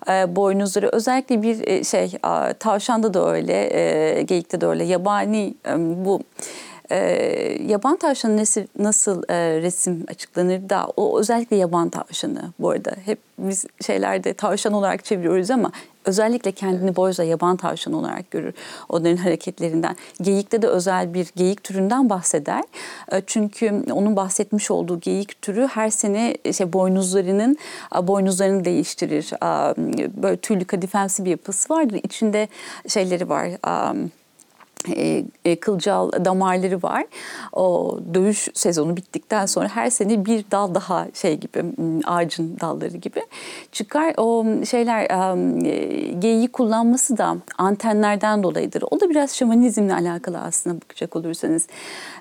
E, 0.09 0.37
boynuzları 0.37 0.89
özellikle 0.89 1.43
bir 1.43 1.69
e, 1.69 1.85
şey 1.85 2.05
e, 2.05 2.53
tavşanda 2.53 3.15
da 3.15 3.31
öyle, 3.31 3.79
e, 3.79 4.23
geyikte 4.23 4.61
de 4.61 4.67
öyle. 4.67 4.85
Yabani 4.85 5.55
e, 5.67 6.05
bu 6.05 6.21
e, 6.91 6.99
yaban 7.67 7.97
tavşanı 7.97 8.37
nasıl, 8.37 8.63
nasıl 8.79 9.23
e, 9.29 9.63
resim 9.63 10.05
açıklanır 10.09 10.69
da 10.69 10.87
o 10.97 11.21
özellikle 11.21 11.57
yaban 11.57 11.89
tavşanı 11.89 12.53
bu 12.59 12.71
arada 12.71 12.95
hep 13.05 13.19
biz 13.39 13.65
şeylerde 13.87 14.35
tavşan 14.35 14.73
olarak 14.73 15.05
çeviriyoruz 15.05 15.51
ama 15.51 15.71
özellikle 16.05 16.53
kendini 16.53 16.97
boyza 16.97 17.25
yaban 17.25 17.57
tavşanı 17.57 17.99
olarak 17.99 18.31
görür 18.31 18.55
onların 18.89 19.17
hareketlerinden. 19.17 19.97
Geyikte 20.21 20.63
de 20.63 20.67
özel 20.67 21.15
bir 21.15 21.29
geyik 21.37 21.65
türünden 21.65 22.11
bahseder. 22.11 22.63
E, 23.13 23.23
çünkü 23.27 23.85
onun 23.93 24.17
bahsetmiş 24.17 24.71
olduğu 24.71 25.01
geyik 25.01 25.43
türü 25.43 25.67
her 25.67 25.91
sene 25.91 26.37
şey 26.53 26.73
boynuzlarının 26.73 27.57
boynuzlarını 28.03 28.65
değiştirir. 28.65 29.31
Böyle 30.23 30.37
tüylü 30.37 30.65
kadifemsi 30.65 31.25
bir 31.25 31.31
yapısı 31.31 31.75
vardır. 31.75 32.01
İçinde 32.03 32.49
şeyleri 32.89 33.29
var 33.29 33.49
kılcal 35.61 36.25
damarları 36.25 36.83
var. 36.83 37.05
O 37.53 37.99
dövüş 38.15 38.49
sezonu 38.55 38.97
bittikten 38.97 39.47
sonra 39.47 39.69
her 39.69 39.91
sene 39.91 40.25
bir 40.25 40.45
dal 40.51 40.75
daha 40.75 41.07
şey 41.15 41.37
gibi 41.37 41.65
ağacın 42.05 42.57
dalları 42.61 42.97
gibi 42.97 43.21
çıkar. 43.73 44.15
O 44.17 44.47
şeyler 44.65 45.03
e, 45.03 46.13
geyiği 46.13 46.49
kullanması 46.49 47.19
da 47.19 47.37
antenlerden 47.59 48.43
dolayıdır. 48.43 48.85
O 48.91 49.01
da 49.01 49.11
biraz 49.11 49.37
şamanizmle 49.37 49.95
alakalı 49.95 50.39
aslında 50.39 50.81
bakacak 50.81 51.17
olursanız. 51.17 51.67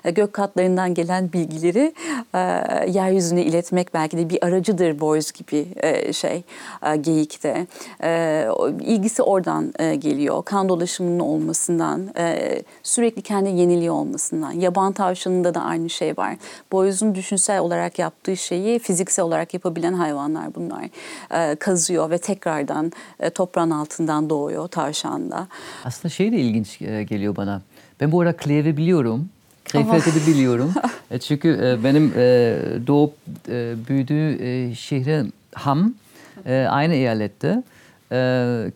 E, 0.04 0.10
gök 0.10 0.32
katlarından 0.32 0.94
gelen 0.94 1.32
bilgileri 1.32 1.92
e, 2.34 2.38
yeryüzüne 2.90 3.42
iletmek 3.42 3.94
belki 3.94 4.18
de 4.18 4.30
bir 4.30 4.44
aracıdır 4.44 5.00
boys 5.00 5.32
gibi 5.32 5.66
e, 5.76 6.12
şey 6.12 6.42
e, 6.86 6.96
geyikte. 6.96 7.66
E, 8.02 8.44
ilgisi 8.80 9.22
oradan 9.22 9.72
e, 9.78 9.94
geliyor. 9.94 10.44
Kan 10.44 10.68
dolaşımının 10.68 11.20
olmasından, 11.20 12.08
e, 12.48 12.62
sürekli 12.82 13.22
kendi 13.22 13.48
yeniliği 13.48 13.90
olmasından. 13.90 14.52
Yaban 14.52 14.92
tavşanında 14.92 15.54
da 15.54 15.60
aynı 15.60 15.90
şey 15.90 16.16
var. 16.16 16.36
Boyozun 16.72 17.14
düşünsel 17.14 17.60
olarak 17.60 17.98
yaptığı 17.98 18.36
şeyi 18.36 18.78
fiziksel 18.78 19.24
olarak 19.24 19.54
yapabilen 19.54 19.92
hayvanlar 19.92 20.54
bunlar. 20.54 20.84
E, 21.30 21.54
kazıyor 21.56 22.10
ve 22.10 22.18
tekrardan 22.18 22.92
e, 23.20 23.30
toprağın 23.30 23.70
altından 23.70 24.30
doğuyor 24.30 24.68
tavşanda. 24.68 25.48
Aslında 25.84 26.08
şey 26.08 26.32
de 26.32 26.36
ilginç 26.36 26.82
e, 26.82 27.02
geliyor 27.02 27.36
bana. 27.36 27.62
Ben 28.00 28.12
bu 28.12 28.20
arada 28.20 28.38
Claire'i 28.44 28.76
biliyorum. 28.76 29.28
Krefeld 29.64 30.26
biliyorum. 30.26 30.74
E, 31.10 31.18
çünkü 31.18 31.48
e, 31.48 31.84
benim 31.84 32.12
doğup 32.86 33.14
büyüdüğü 33.88 34.74
şehri 34.76 35.24
Ham 35.54 35.94
aynı 36.68 36.94
eyalette. 36.94 37.62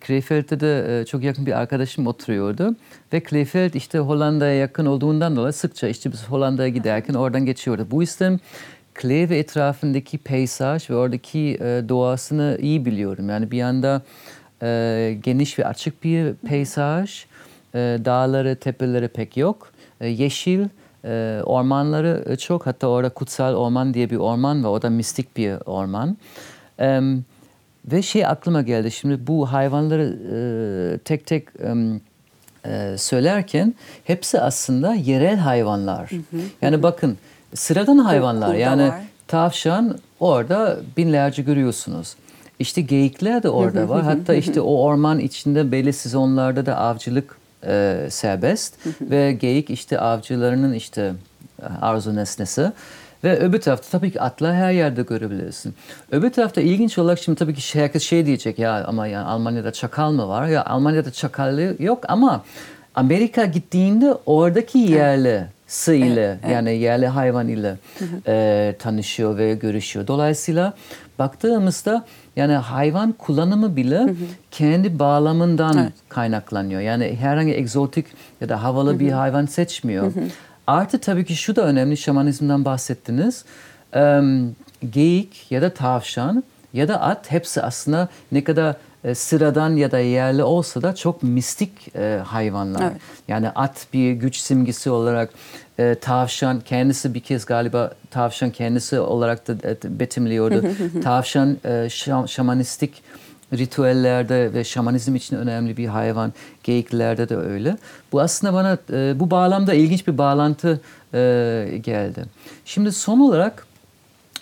Krefeld'de 0.00 0.60
de 0.60 1.04
çok 1.06 1.22
yakın 1.22 1.46
bir 1.46 1.52
arkadaşım 1.52 2.06
oturuyordu. 2.06 2.74
Ve 3.12 3.20
Krefeld 3.20 3.74
işte 3.74 3.98
Hollanda'ya 3.98 4.54
yakın 4.54 4.86
olduğundan 4.86 5.36
dolayı 5.36 5.52
sıkça 5.52 5.88
işte 5.88 6.12
biz 6.12 6.24
Hollanda'ya 6.24 6.68
giderken 6.68 7.14
oradan 7.14 7.46
geçiyordu. 7.46 7.86
Bu 7.90 8.02
yüzden 8.02 8.40
Kleve 8.94 9.38
etrafındaki 9.38 10.18
peysaj 10.18 10.90
ve 10.90 10.94
oradaki 10.94 11.58
doğasını 11.88 12.58
iyi 12.60 12.84
biliyorum. 12.84 13.28
Yani 13.28 13.50
bir 13.50 13.62
anda 13.62 14.02
geniş 15.20 15.58
ve 15.58 15.66
açık 15.66 16.04
bir 16.04 16.34
peysaj. 16.34 17.24
dağları, 17.74 18.56
tepeleri 18.56 19.08
pek 19.08 19.36
yok. 19.36 19.72
yeşil, 20.00 20.68
e, 21.04 21.40
ormanları 21.44 22.36
çok. 22.36 22.66
Hatta 22.66 22.86
orada 22.86 23.08
kutsal 23.08 23.54
orman 23.54 23.94
diye 23.94 24.10
bir 24.10 24.16
orman 24.16 24.64
var. 24.64 24.70
O 24.70 24.82
da 24.82 24.90
mistik 24.90 25.36
bir 25.36 25.56
orman. 25.66 26.16
E, 26.80 27.00
ve 27.92 28.02
şey 28.02 28.26
aklıma 28.26 28.62
geldi. 28.62 28.90
Şimdi 28.90 29.26
bu 29.26 29.52
hayvanları 29.52 30.18
e, 30.34 30.98
tek 30.98 31.26
tek 31.26 31.48
e, 31.60 31.74
söylerken 32.96 33.74
hepsi 34.04 34.40
aslında 34.40 34.94
yerel 34.94 35.36
hayvanlar. 35.36 36.10
Hı 36.10 36.16
hı. 36.16 36.40
Yani 36.62 36.82
bakın 36.82 37.18
sıradan 37.54 37.98
hayvanlar. 37.98 38.54
Yani 38.54 38.88
var. 38.88 39.00
tavşan 39.28 39.98
orada 40.20 40.76
binlerce 40.96 41.42
görüyorsunuz. 41.42 42.16
İşte 42.58 42.80
geyikler 42.80 43.42
de 43.42 43.48
orada 43.48 43.88
var. 43.88 44.02
Hatta 44.02 44.34
işte 44.34 44.60
o 44.60 44.82
orman 44.82 45.18
içinde 45.18 45.72
belli 45.72 45.92
sezonlarda 45.92 46.66
da 46.66 46.76
avcılık 46.76 47.36
e, 47.66 48.06
serbest 48.10 48.74
ve 49.00 49.32
geyik 49.32 49.70
işte 49.70 50.00
avcılarının 50.00 50.72
işte 50.72 51.14
e, 51.62 51.64
arzu 51.80 52.16
nesnesi. 52.16 52.72
Ve 53.24 53.38
öbür 53.38 53.60
tarafta 53.60 53.98
tabii 53.98 54.10
ki 54.10 54.20
atlar 54.20 54.54
her 54.54 54.72
yerde 54.72 55.02
görebilirsin. 55.02 55.74
Öbür 56.10 56.30
tarafta 56.30 56.60
ilginç 56.60 56.98
olarak 56.98 57.18
şimdi 57.18 57.38
tabii 57.38 57.54
ki 57.54 57.80
herkes 57.80 58.02
şey 58.02 58.26
diyecek 58.26 58.58
ya 58.58 58.84
ama 58.84 59.06
ya 59.06 59.24
Almanya'da 59.24 59.72
çakal 59.72 60.12
mı 60.12 60.28
var? 60.28 60.46
Ya 60.46 60.64
Almanya'da 60.64 61.10
çakal 61.10 61.80
yok 61.80 62.04
ama 62.08 62.44
Amerika 62.94 63.44
gittiğinde 63.44 64.14
oradaki 64.26 64.78
yerli 64.78 65.44
sı 65.66 65.94
ile 65.94 66.38
yani 66.50 66.76
yerli 66.76 67.06
hayvan 67.06 67.48
ile 67.48 67.76
e, 68.26 68.74
tanışıyor 68.78 69.38
ve 69.38 69.54
görüşüyor. 69.54 70.06
Dolayısıyla 70.06 70.72
baktığımızda 71.18 72.04
yani 72.36 72.52
hayvan 72.52 73.12
kullanımı 73.12 73.76
bile 73.76 74.14
kendi 74.50 74.98
bağlamından 74.98 75.78
Evet. 75.78 75.92
kaynaklanıyor. 76.08 76.80
Yani 76.80 77.16
herhangi 77.20 77.54
egzotik 77.54 78.06
ya 78.40 78.48
da 78.48 78.62
havalı 78.62 79.00
bir 79.00 79.12
hayvan 79.12 79.46
seçmiyor. 79.46 80.12
Artı 80.66 80.98
tabii 80.98 81.24
ki 81.24 81.36
şu 81.36 81.56
da 81.56 81.62
önemli 81.62 81.96
şamanizmden 81.96 82.64
bahsettiniz. 82.64 83.44
Em, 83.92 84.56
geyik 84.90 85.46
ya 85.50 85.62
da 85.62 85.74
tavşan 85.74 86.44
ya 86.72 86.88
da 86.88 87.00
at 87.00 87.30
hepsi 87.30 87.62
aslında 87.62 88.08
ne 88.32 88.44
kadar 88.44 88.76
e, 89.04 89.14
sıradan 89.14 89.76
ya 89.76 89.90
da 89.90 89.98
yerli 89.98 90.42
olsa 90.42 90.82
da 90.82 90.94
çok 90.94 91.22
mistik 91.22 91.96
e, 91.96 92.20
hayvanlar. 92.26 92.82
Evet. 92.82 93.00
Yani 93.28 93.48
at 93.50 93.86
bir 93.92 94.12
güç 94.12 94.36
simgesi 94.36 94.90
olarak 94.90 95.30
e, 95.78 95.94
tavşan 95.94 96.60
kendisi 96.60 97.14
bir 97.14 97.20
kez 97.20 97.44
galiba 97.44 97.92
tavşan 98.10 98.50
kendisi 98.50 99.00
olarak 99.00 99.48
da 99.48 99.68
e, 99.68 100.00
betimliyordu. 100.00 100.66
tavşan 101.02 101.56
e, 101.64 101.68
şam- 101.68 102.28
şamanistik 102.28 103.02
ritüellerde 103.52 104.54
ve 104.54 104.64
şamanizm 104.64 105.14
için 105.14 105.36
önemli 105.36 105.76
bir 105.76 105.86
hayvan. 105.86 106.32
Geyiklerde 106.64 107.28
de 107.28 107.36
öyle. 107.36 107.76
Bu 108.12 108.20
aslında 108.20 108.54
bana 108.54 108.78
e, 108.92 109.20
bu 109.20 109.30
bağlamda 109.30 109.74
ilginç 109.74 110.06
bir 110.06 110.18
bağlantı 110.18 110.80
e, 111.14 111.18
geldi. 111.82 112.24
Şimdi 112.64 112.92
son 112.92 113.20
olarak 113.20 113.66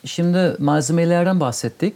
Şimdi 0.04 0.56
malzemelerden 0.58 1.40
bahsettik, 1.40 1.94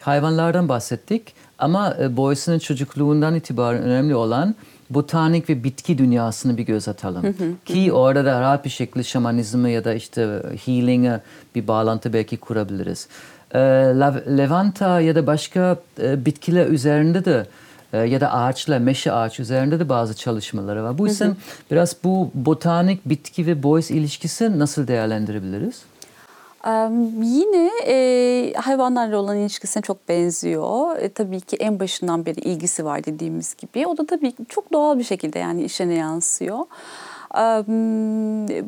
hayvanlardan 0.00 0.68
bahsettik 0.68 1.34
ama 1.58 1.96
e, 2.00 2.16
Boyce'nin 2.16 2.58
çocukluğundan 2.58 3.34
itibaren 3.34 3.82
önemli 3.82 4.14
olan 4.14 4.54
botanik 4.90 5.50
ve 5.50 5.64
bitki 5.64 5.98
dünyasını 5.98 6.56
bir 6.56 6.62
göz 6.62 6.88
atalım. 6.88 7.36
Ki 7.64 7.92
orada 7.92 8.24
da 8.24 8.40
rahat 8.40 8.64
bir 8.64 8.70
şekilde 8.70 9.04
şamanizmi 9.04 9.72
ya 9.72 9.84
da 9.84 9.94
işte 9.94 10.42
healing'e 10.66 11.20
bir 11.54 11.68
bağlantı 11.68 12.12
belki 12.12 12.36
kurabiliriz. 12.36 13.08
E, 13.54 13.58
lav- 13.94 14.36
Levanta 14.38 15.00
ya 15.00 15.14
da 15.14 15.26
başka 15.26 15.76
e, 16.02 16.24
bitkiler 16.24 16.66
üzerinde 16.66 17.24
de 17.24 17.46
e, 17.92 17.98
ya 17.98 18.20
da 18.20 18.32
ağaçlar, 18.32 18.78
meşe 18.78 19.12
ağaç 19.12 19.40
üzerinde 19.40 19.80
de 19.80 19.88
bazı 19.88 20.16
çalışmaları 20.16 20.84
var. 20.84 20.98
Bu 20.98 21.06
yüzden 21.06 21.36
biraz 21.70 21.96
bu 22.04 22.30
botanik, 22.34 23.08
bitki 23.08 23.46
ve 23.46 23.62
Boyce 23.62 23.94
ilişkisi 23.94 24.58
nasıl 24.58 24.86
değerlendirebiliriz? 24.88 25.82
Ee, 26.66 26.70
Yine 27.22 27.70
e, 27.86 28.52
hayvanlarla 28.56 29.18
olan 29.18 29.36
ilişkisine 29.36 29.82
çok 29.82 30.08
benziyor. 30.08 30.96
E, 30.96 31.08
tabii 31.08 31.40
ki 31.40 31.56
en 31.56 31.80
başından 31.80 32.26
beri 32.26 32.40
ilgisi 32.40 32.84
var 32.84 33.04
dediğimiz 33.04 33.54
gibi. 33.56 33.86
O 33.86 33.96
da 33.98 34.06
tabii 34.06 34.32
çok 34.48 34.72
doğal 34.72 34.98
bir 34.98 35.04
şekilde 35.04 35.38
yani 35.38 35.64
işine 35.64 35.94
yansıyor. 35.94 36.58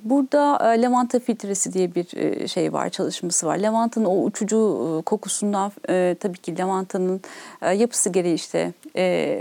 Burada 0.04 0.58
lavanta 0.82 1.18
filtresi 1.18 1.72
diye 1.72 1.94
bir 1.94 2.06
şey 2.48 2.72
var, 2.72 2.88
çalışması 2.88 3.46
var. 3.46 3.58
Lavantanın 3.58 4.04
o 4.04 4.22
uçucu 4.22 5.02
kokusundan 5.06 5.72
tabii 6.14 6.38
ki 6.38 6.58
lavantanın 6.58 7.20
yapısı 7.76 8.10
gereği 8.10 8.34
işte 8.34 8.72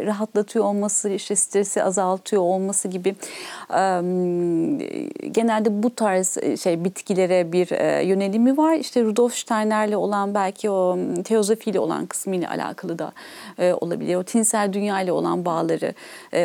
rahatlatıyor 0.06 0.66
olması, 0.66 1.10
işte 1.10 1.36
stresi 1.36 1.84
azaltıyor 1.84 2.42
olması 2.42 2.88
gibi 2.88 3.16
genelde 5.32 5.84
bu 5.84 5.96
tarz 5.96 6.38
şey 6.62 6.84
bitkilere 6.84 7.52
bir 7.52 8.02
yönelimi 8.06 8.58
var. 8.58 8.74
İşte 8.74 9.04
Rudolf 9.04 9.34
Steiner'le 9.36 9.96
olan 9.96 10.34
belki 10.34 10.70
o 10.70 10.98
teozofiyle 11.24 11.80
olan 11.80 12.06
kısmıyla 12.06 12.50
alakalı 12.50 13.00
da 13.00 13.12
olabilir. 13.82 14.16
O 14.16 14.24
tinsel 14.24 14.74
dünya 14.74 15.02
ile 15.02 15.12
olan 15.12 15.46
bağları 15.46 15.94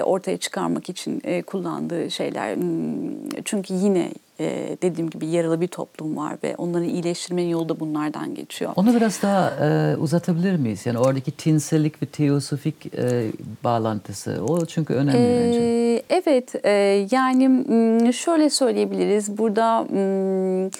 ortaya 0.02 0.36
çıkarmak 0.36 0.88
için 0.88 1.42
kullandığı 1.42 2.10
şeyler. 2.10 2.56
Hmm, 2.74 3.42
Çünkü 3.44 3.74
yine 3.74 4.10
e, 4.40 4.76
dediğim 4.82 5.10
gibi 5.10 5.26
yaralı 5.26 5.60
bir 5.60 5.66
toplum 5.68 6.16
var 6.16 6.36
ve 6.44 6.56
onları 6.56 6.84
iyileştirmenin 6.84 7.48
yolu 7.48 7.68
da 7.68 7.80
bunlardan 7.80 8.34
geçiyor. 8.34 8.72
Onu 8.76 8.94
biraz 8.94 9.22
daha 9.22 9.50
e, 9.50 9.96
uzatabilir 9.96 10.56
miyiz? 10.56 10.86
Yani 10.86 10.98
oradaki 10.98 11.30
tinsellik 11.30 12.02
ve 12.02 12.06
teosofik 12.06 12.86
e, 12.98 13.32
bağlantısı. 13.64 14.40
O 14.48 14.66
çünkü 14.66 14.94
önemli 14.94 15.46
bence. 15.46 15.58
Ee, 15.60 16.02
evet, 16.10 16.54
e, 16.64 16.70
yani 17.10 18.12
şöyle 18.12 18.50
söyleyebiliriz. 18.50 19.38
Burada 19.38 19.82
m, 19.82 20.70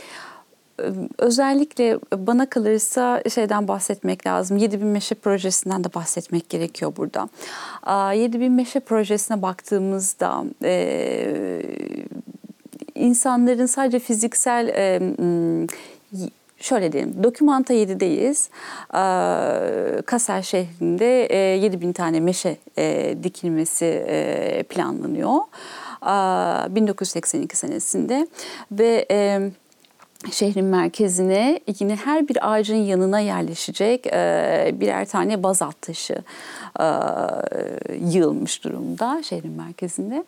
özellikle 1.19 1.99
bana 2.17 2.51
kalırsa 2.51 3.23
şeyden 3.35 3.69
bahsetmek 3.69 4.27
lazım. 4.27 4.57
7000 4.57 4.87
Meşe 4.89 5.15
projesinden 5.15 5.85
de 5.85 5.95
bahsetmek 5.95 6.49
gerekiyor 6.49 6.93
burada. 6.97 7.29
Aa, 7.83 8.13
7000 8.13 8.53
Meşe 8.53 8.81
projesine 8.81 9.43
baktığımızda 9.43 10.45
e, 10.65 11.63
insanların 12.95 13.67
sadece 13.67 13.99
fiziksel 13.99 14.69
e, 14.69 14.99
m, 14.99 15.67
y- 16.13 16.31
şöyle 16.59 16.93
diyelim 16.93 17.23
Dokümanta 17.23 17.75
7'deyiz. 17.75 18.49
Ee, 18.95 20.03
Kaser 20.03 20.43
şehrinde 20.43 21.27
e, 21.27 21.37
7000 21.37 21.93
tane 21.93 22.21
meşe 22.21 22.57
e, 22.79 23.17
dikilmesi 23.23 23.85
e, 24.09 24.63
planlanıyor. 24.69 25.35
Ee, 26.03 26.75
1982 26.75 27.57
senesinde 27.57 28.27
ve 28.73 29.07
e, 29.11 29.51
şehrin 30.33 30.65
merkezine 30.65 31.61
yine 31.79 31.97
her 31.97 32.29
bir 32.29 32.53
ağacın 32.53 32.77
yanına 32.77 33.21
yerleşecek 33.21 34.07
e, 34.07 34.75
birer 34.75 35.07
tane 35.07 35.43
bazalt 35.43 35.83
taşı 35.83 36.17
e, 36.81 36.87
yığılmış 38.11 38.65
durumda 38.65 39.23
şehrin 39.23 39.53
merkezinde. 39.53 40.25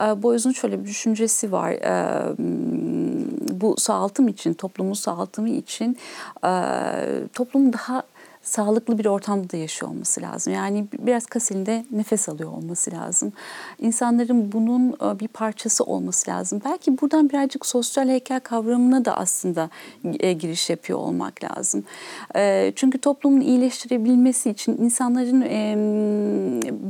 E, 0.00 0.22
Boyuz'un 0.22 0.52
şöyle 0.52 0.80
bir 0.80 0.88
düşüncesi 0.88 1.52
var. 1.52 1.70
E, 1.70 2.34
bu 3.60 3.76
sağaltım 3.78 4.28
için, 4.28 4.54
toplumun 4.54 4.94
sağaltımı 4.94 5.48
için 5.48 5.98
e, 6.44 6.50
toplumun 7.32 7.72
daha 7.72 8.02
sağlıklı 8.48 8.98
bir 8.98 9.06
ortamda 9.06 9.50
da 9.50 9.56
yaşıyor 9.56 9.90
olması 9.92 10.22
lazım. 10.22 10.52
Yani 10.52 10.86
biraz 10.98 11.26
kasilinde 11.26 11.84
nefes 11.90 12.28
alıyor 12.28 12.52
olması 12.52 12.92
lazım. 12.92 13.32
İnsanların 13.78 14.52
bunun 14.52 14.92
e, 14.92 15.20
bir 15.20 15.28
parçası 15.28 15.84
olması 15.84 16.30
lazım. 16.30 16.62
Belki 16.64 17.00
buradan 17.00 17.28
birazcık 17.28 17.66
sosyal 17.66 18.08
heykel 18.08 18.40
kavramına 18.40 19.04
da 19.04 19.16
aslında 19.16 19.70
e, 20.20 20.32
giriş 20.32 20.70
yapıyor 20.70 20.98
olmak 20.98 21.44
lazım. 21.44 21.84
E, 22.36 22.72
Çünkü 22.76 22.98
toplumun 22.98 23.40
iyileştirebilmesi 23.40 24.50
için 24.50 24.78
insanların 24.78 25.42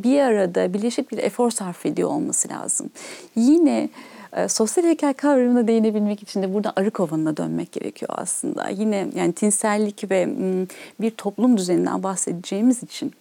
bir 0.03 0.21
arada 0.21 0.75
birleşik 0.75 1.13
bir 1.13 1.19
efor 1.19 1.51
sarf 1.51 1.87
ediyor 1.87 2.09
olması 2.09 2.49
lazım. 2.49 2.91
Yine 3.37 3.89
e, 4.37 4.49
sosyal 4.49 4.85
heykel 4.85 5.15
kavramına 5.15 5.69
değinebilmek 5.69 6.23
için 6.23 6.43
de 6.43 6.55
burada 6.55 6.73
arı 6.77 6.91
kovanına 6.91 7.37
dönmek 7.37 7.73
gerekiyor 7.73 8.13
aslında. 8.15 8.69
Yine 8.69 9.09
yani 9.15 9.33
tinsellik 9.33 10.11
ve 10.11 10.29
bir 11.01 11.11
toplum 11.11 11.57
düzeninden 11.57 12.03
bahsedeceğimiz 12.03 12.83
için 12.83 13.13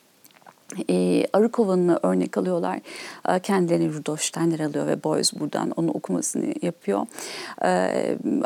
e, 0.89 1.25
arı 1.33 1.49
kovanını 1.49 1.99
örnek 2.03 2.37
alıyorlar. 2.37 2.79
E, 3.29 3.39
kendilerini 3.39 3.93
Rudolf 3.93 4.21
Steiner 4.21 4.59
alıyor 4.59 4.87
ve 4.87 5.03
Boyce 5.03 5.39
buradan 5.39 5.71
onun 5.75 5.87
okumasını 5.87 6.53
yapıyor. 6.61 7.05
E, 7.63 7.67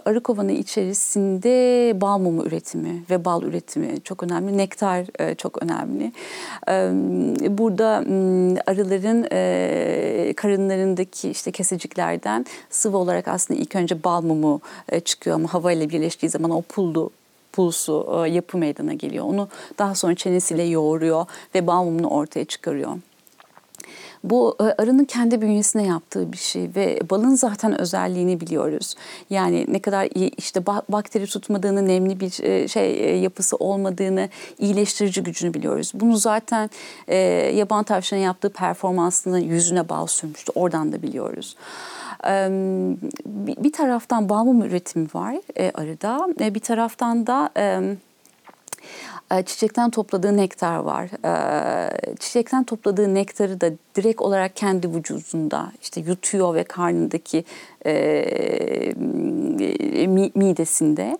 arı 0.05 0.23
kovanı 0.23 0.51
içerisinde 0.51 2.01
bal 2.01 2.19
mumu 2.19 2.45
üretimi 2.45 3.03
ve 3.09 3.25
bal 3.25 3.43
üretimi 3.43 4.01
çok 4.03 4.23
önemli. 4.23 4.57
Nektar 4.57 5.05
e, 5.19 5.35
çok 5.35 5.63
önemli. 5.63 6.11
E, 6.67 6.91
burada 7.57 8.01
m, 8.01 8.61
arıların 8.65 9.27
e, 9.31 10.33
karınlarındaki 10.37 11.29
işte 11.29 11.51
keseciklerden 11.51 12.45
sıvı 12.69 12.97
olarak 12.97 13.27
aslında 13.27 13.59
ilk 13.59 13.75
önce 13.75 14.03
bal 14.03 14.21
mumu 14.21 14.61
e, 14.89 14.99
çıkıyor 14.99 15.35
ama 15.35 15.53
havayla 15.53 15.89
birleştiği 15.89 16.29
zaman 16.29 16.51
o 16.51 16.61
puldu 16.61 17.11
pulsu 17.53 18.23
e, 18.25 18.29
yapı 18.29 18.57
meydana 18.57 18.93
geliyor. 18.93 19.25
Onu 19.25 19.49
daha 19.77 19.95
sonra 19.95 20.15
çenesiyle 20.15 20.63
yoğuruyor 20.63 21.25
ve 21.55 21.67
bal 21.67 21.83
mumunu 21.83 22.07
ortaya 22.07 22.45
çıkarıyor. 22.45 22.97
Bu 24.23 24.55
e, 24.59 24.63
arının 24.63 25.05
kendi 25.05 25.41
bünyesine 25.41 25.87
yaptığı 25.87 26.33
bir 26.33 26.37
şey 26.37 26.69
ve 26.75 26.99
balın 27.09 27.35
zaten 27.35 27.81
özelliğini 27.81 28.41
biliyoruz. 28.41 28.95
Yani 29.29 29.65
ne 29.67 29.79
kadar 29.79 30.07
iyi 30.15 30.31
işte 30.37 30.59
ba- 30.59 30.83
bakteri 30.89 31.25
tutmadığını, 31.25 31.87
nemli 31.87 32.19
bir 32.19 32.43
e, 32.43 32.67
şey 32.67 32.91
e, 32.91 33.15
yapısı 33.15 33.55
olmadığını, 33.55 34.29
iyileştirici 34.59 35.23
gücünü 35.23 35.53
biliyoruz. 35.53 35.91
Bunu 35.93 36.17
zaten 36.17 36.69
yaban 37.55 37.83
tavşanın 37.83 38.21
yaptığı 38.21 38.49
performansının 38.49 39.39
yüzüne 39.39 39.89
bal 39.89 40.07
sürmüştü. 40.07 40.51
Oradan 40.55 40.91
da 40.91 41.01
biliyoruz. 41.01 41.55
Bir 43.63 43.71
taraftan 43.71 44.29
bal 44.29 44.43
mumu 44.43 44.65
üretimi 44.65 45.07
var 45.13 45.35
e, 45.57 45.71
arıda, 45.71 46.27
E, 46.39 46.55
bir 46.55 46.59
taraftan 46.59 47.27
da 47.27 47.49
çiçekten 49.45 49.89
topladığı 49.89 50.37
nektar 50.37 50.77
var. 50.77 51.09
E, 51.25 52.15
Çiçekten 52.19 52.63
topladığı 52.63 53.13
nektarı 53.13 53.61
da 53.61 53.71
direkt 53.95 54.21
olarak 54.21 54.55
kendi 54.55 54.93
vücudunda 54.93 55.71
işte 55.81 56.01
yutuyor 56.01 56.55
ve 56.55 56.63
karnındaki 56.63 57.43
e, 57.85 58.93
mi- 60.07 60.31
midesinde 60.35 61.17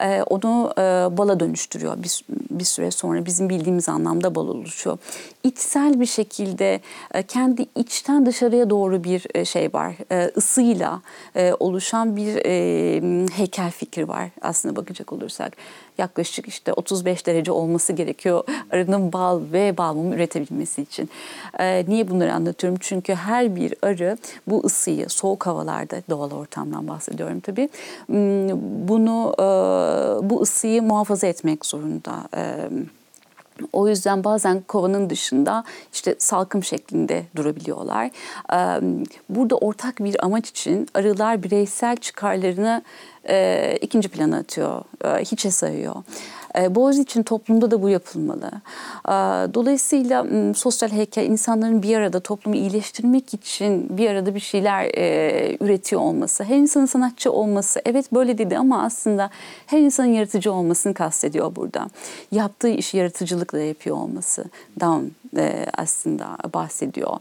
e, 0.00 0.22
onu 0.22 0.72
e, 0.78 0.82
bala 1.18 1.40
dönüştürüyor 1.40 2.02
bir, 2.02 2.24
bir 2.50 2.64
süre 2.64 2.90
sonra 2.90 3.26
bizim 3.26 3.48
bildiğimiz 3.48 3.88
anlamda 3.88 4.34
bal 4.34 4.48
oluşuyor. 4.48 4.98
İçsel 5.44 6.00
bir 6.00 6.06
şekilde 6.06 6.80
e, 7.14 7.22
kendi 7.22 7.66
içten 7.76 8.26
dışarıya 8.26 8.70
doğru 8.70 9.04
bir 9.04 9.26
e, 9.34 9.44
şey 9.44 9.72
var. 9.72 9.94
E, 10.12 10.30
ısıyla 10.36 11.02
e, 11.36 11.52
oluşan 11.60 12.16
bir 12.16 12.36
e, 12.46 13.26
heykel 13.32 13.70
fikri 13.70 14.08
var 14.08 14.28
aslında 14.42 14.76
bakacak 14.76 15.12
olursak. 15.12 15.56
Yaklaşık 15.98 16.48
işte 16.48 16.72
35 16.72 17.26
derece 17.26 17.52
olması 17.52 17.92
gerekiyor 17.92 18.44
arının 18.70 19.12
bal 19.12 19.40
ve 19.52 19.76
bal 19.78 20.12
üretebilmesi 20.12 20.82
için. 20.82 21.10
E, 21.58 21.84
niye 21.88 22.08
bunları 22.08 22.34
anlatıyorum? 22.34 22.78
Çünkü 22.82 23.14
her 23.14 23.56
bir 23.56 23.74
arı 23.82 24.18
bu 24.46 24.62
ısıyı 24.64 25.08
soğuk 25.08 25.46
havalarda 25.46 25.96
doğal 26.10 26.30
ortamdan 26.30 26.88
bahsediyorum 26.88 27.40
tabii. 27.40 27.68
Bunu 28.88 29.34
e, 29.38 29.42
bu 30.30 30.42
ısıyı 30.42 30.82
muhafaza 30.82 31.26
etmek 31.26 31.66
zorunda. 31.66 32.28
E, 32.36 32.68
o 33.72 33.88
yüzden 33.88 34.24
bazen 34.24 34.60
kovanın 34.60 35.10
dışında 35.10 35.64
işte 35.92 36.14
salkım 36.18 36.64
şeklinde 36.64 37.24
durabiliyorlar. 37.36 38.10
Burada 39.28 39.56
ortak 39.56 39.98
bir 39.98 40.24
amaç 40.24 40.48
için 40.48 40.88
arılar 40.94 41.42
bireysel 41.42 41.96
çıkarlarını 41.96 42.82
ikinci 43.80 44.08
plana 44.08 44.36
atıyor, 44.36 44.82
hiçe 45.04 45.50
sayıyor. 45.50 45.94
E, 46.58 46.74
Boğaz 46.74 46.98
için 46.98 47.22
toplumda 47.22 47.70
da 47.70 47.82
bu 47.82 47.88
yapılmalı. 47.88 48.50
Dolayısıyla 49.54 50.26
sosyal 50.54 50.90
heykel 50.90 51.26
insanların 51.26 51.82
bir 51.82 51.96
arada 51.96 52.20
toplumu 52.20 52.56
iyileştirmek 52.56 53.34
için 53.34 53.98
bir 53.98 54.10
arada 54.10 54.34
bir 54.34 54.40
şeyler 54.40 54.84
e, 54.84 55.56
üretiyor 55.60 56.02
olması, 56.02 56.44
her 56.44 56.56
insanın 56.56 56.86
sanatçı 56.86 57.32
olması, 57.32 57.80
evet 57.84 58.12
böyle 58.12 58.38
dedi 58.38 58.58
ama 58.58 58.82
aslında 58.82 59.30
her 59.66 59.78
insanın 59.78 60.08
yaratıcı 60.08 60.52
olmasını 60.52 60.94
kastediyor 60.94 61.56
burada. 61.56 61.86
Yaptığı 62.32 62.68
işi 62.68 62.96
yaratıcılıkla 62.96 63.58
yapıyor 63.58 63.96
olması 63.96 64.44
down 64.80 65.06
e, 65.36 65.66
aslında 65.76 66.36
bahsediyor 66.54 67.16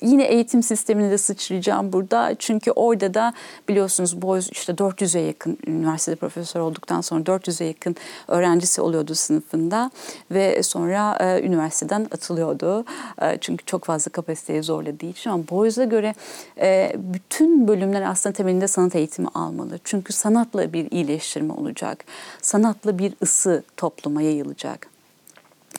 yine 0.00 0.24
eğitim 0.24 0.62
sistemine 0.62 1.10
de 1.10 1.18
sıçrayacağım 1.18 1.92
burada. 1.92 2.34
Çünkü 2.38 2.70
orada 2.70 3.14
da 3.14 3.32
biliyorsunuz 3.68 4.22
Boys 4.22 4.48
işte 4.52 4.72
400'e 4.72 5.20
yakın 5.20 5.58
üniversitede 5.66 6.16
profesör 6.16 6.60
olduktan 6.60 7.00
sonra 7.00 7.22
400'e 7.22 7.66
yakın 7.66 7.96
öğrencisi 8.28 8.80
oluyordu 8.80 9.14
sınıfında 9.14 9.90
ve 10.30 10.62
sonra 10.62 11.18
e, 11.20 11.46
üniversiteden 11.46 12.00
atılıyordu. 12.00 12.84
E, 13.22 13.38
çünkü 13.40 13.64
çok 13.64 13.84
fazla 13.84 14.10
kapasiteyi 14.10 14.62
zorladığı 14.62 15.06
için 15.06 15.30
ama 15.30 15.44
Boys'a 15.50 15.84
göre 15.84 16.14
e, 16.60 16.92
bütün 16.96 17.68
bölümler 17.68 18.02
aslında 18.02 18.32
temelinde 18.32 18.68
sanat 18.68 18.94
eğitimi 18.94 19.28
almalı. 19.34 19.78
Çünkü 19.84 20.12
sanatla 20.12 20.72
bir 20.72 20.90
iyileştirme 20.90 21.52
olacak. 21.52 22.04
Sanatla 22.42 22.98
bir 22.98 23.14
ısı 23.22 23.62
topluma 23.76 24.22
yayılacak. 24.22 24.86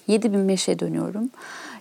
7000 0.08 0.40
meşe 0.40 0.80
dönüyorum. 0.80 1.30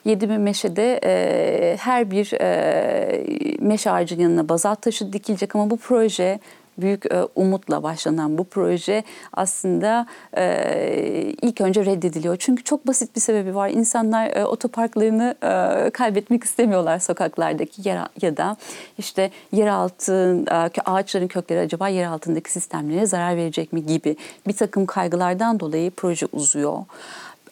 7000 0.08 0.40
meşede 0.40 1.00
e, 1.04 1.76
her 1.76 2.10
bir 2.10 2.32
e, 2.40 3.56
meşe 3.60 3.90
ağacının 3.90 4.22
yanına 4.22 4.48
bazalt 4.48 4.82
taşı 4.82 5.12
dikilecek 5.12 5.54
ama 5.54 5.70
bu 5.70 5.76
proje 5.76 6.40
büyük 6.78 7.12
e, 7.12 7.24
umutla 7.34 7.82
başlanan 7.82 8.38
bu 8.38 8.44
proje 8.44 9.04
aslında 9.32 10.06
e, 10.36 11.34
ilk 11.42 11.60
önce 11.60 11.84
reddediliyor. 11.84 12.36
Çünkü 12.36 12.64
çok 12.64 12.86
basit 12.86 13.16
bir 13.16 13.20
sebebi 13.20 13.54
var. 13.54 13.70
İnsanlar 13.70 14.36
e, 14.36 14.44
otoparklarını 14.44 15.34
e, 15.42 15.90
kaybetmek 15.90 16.44
istemiyorlar 16.44 16.98
sokaklardaki 16.98 17.88
yer, 17.88 18.08
ya 18.22 18.36
da 18.36 18.56
işte 18.98 19.30
yeraltı 19.52 20.44
e, 20.50 20.80
ağaçların 20.84 21.28
kökleri 21.28 21.60
acaba 21.60 21.88
yer 21.88 22.06
altındaki 22.06 22.52
sistemlere 22.52 23.06
zarar 23.06 23.36
verecek 23.36 23.72
mi 23.72 23.86
gibi 23.86 24.16
bir 24.46 24.52
takım 24.52 24.86
kaygılardan 24.86 25.60
dolayı 25.60 25.90
proje 25.90 26.26
uzuyor. 26.32 26.78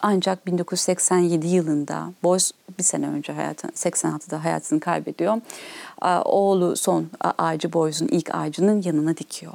Ancak 0.01 0.47
1987 0.47 1.47
yılında 1.47 2.11
Boyce 2.23 2.45
bir 2.79 2.83
sene 2.83 3.07
önce 3.07 3.33
hayatını 3.33 3.71
86'da 3.71 4.43
hayatını 4.43 4.79
kaybediyor. 4.79 5.41
Oğlu 6.25 6.75
son 6.75 7.07
ağacı 7.37 7.73
Boyce'un 7.73 8.07
ilk 8.07 8.35
ağacının 8.35 8.81
yanına 8.81 9.17
dikiyor. 9.17 9.53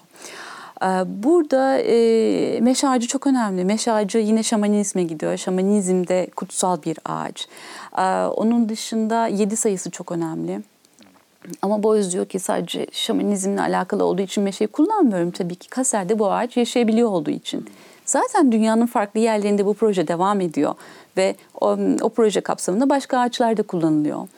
Burada 1.07 1.79
e, 1.79 2.61
meş 2.61 2.85
ağacı 2.85 3.07
çok 3.07 3.27
önemli. 3.27 3.65
Meş 3.65 3.89
ağacı 3.89 4.19
yine 4.19 4.43
şamanizme 4.43 5.03
gidiyor. 5.03 5.37
Şamanizmde 5.37 6.31
kutsal 6.37 6.83
bir 6.83 6.99
ağaç. 7.05 7.49
Onun 8.37 8.69
dışında 8.69 9.27
yedi 9.27 9.57
sayısı 9.57 9.91
çok 9.91 10.13
önemli. 10.13 10.63
Ama 11.63 11.83
Boyz 11.83 12.13
diyor 12.13 12.27
ki 12.27 12.39
sadece 12.39 12.87
şamanizmle 12.93 13.61
alakalı 13.61 14.05
olduğu 14.05 14.23
için 14.23 14.45
meşeyi 14.45 14.69
kullanmıyorum 14.69 15.31
tabii 15.31 15.55
ki. 15.55 15.69
Kaser'de 15.69 16.19
bu 16.19 16.33
ağaç 16.33 16.57
yaşayabiliyor 16.57 17.09
olduğu 17.09 17.31
için. 17.31 17.67
Zaten 18.13 18.53
dünyanın 18.53 18.87
farklı 18.87 19.21
yerlerinde 19.21 19.67
bu 19.67 19.75
proje 19.75 20.09
devam 20.09 20.41
ediyor 20.41 20.75
ve 21.17 21.37
o, 21.61 21.79
o 22.01 22.09
proje 22.09 22.41
kapsamında 22.41 22.91
başka 22.91 23.19
ağaçlar 23.19 23.57
da 23.57 23.63
kullanılıyor. 23.63 24.29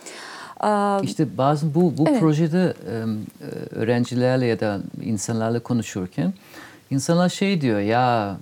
İşte 1.02 1.38
bazen 1.38 1.74
bu, 1.74 1.98
bu 1.98 2.04
evet. 2.08 2.20
projede 2.20 2.74
öğrencilerle 3.70 4.46
ya 4.46 4.60
da 4.60 4.78
insanlarla 5.02 5.60
konuşurken 5.60 6.32
insanlar 6.90 7.28
şey 7.28 7.60
diyor 7.60 7.80
ya 7.80 8.37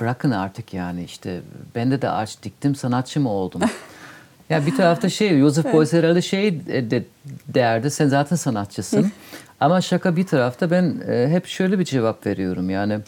bırakın 0.00 0.30
artık 0.30 0.74
yani 0.74 1.04
işte 1.04 1.40
ben 1.74 1.90
de 1.90 2.02
de 2.02 2.10
ağaç 2.10 2.42
diktim 2.42 2.74
sanatçı 2.74 3.20
mı 3.20 3.30
oldum? 3.30 3.60
ya 4.50 4.66
bir 4.66 4.76
tarafta 4.76 5.08
şey 5.08 5.38
Joseph 5.38 5.66
evet. 5.66 5.74
Beuys 5.74 5.92
herhalde 5.92 6.22
şey 6.22 6.66
de, 6.66 7.04
derdi 7.48 7.90
sen 7.90 8.08
zaten 8.08 8.36
sanatçısın. 8.36 9.12
Ama 9.60 9.80
şaka 9.80 10.16
bir 10.16 10.26
tarafta 10.26 10.70
ben 10.70 11.02
e, 11.08 11.28
hep 11.28 11.46
şöyle 11.46 11.78
bir 11.78 11.84
cevap 11.84 12.26
veriyorum 12.26 12.70
yani 12.70 12.98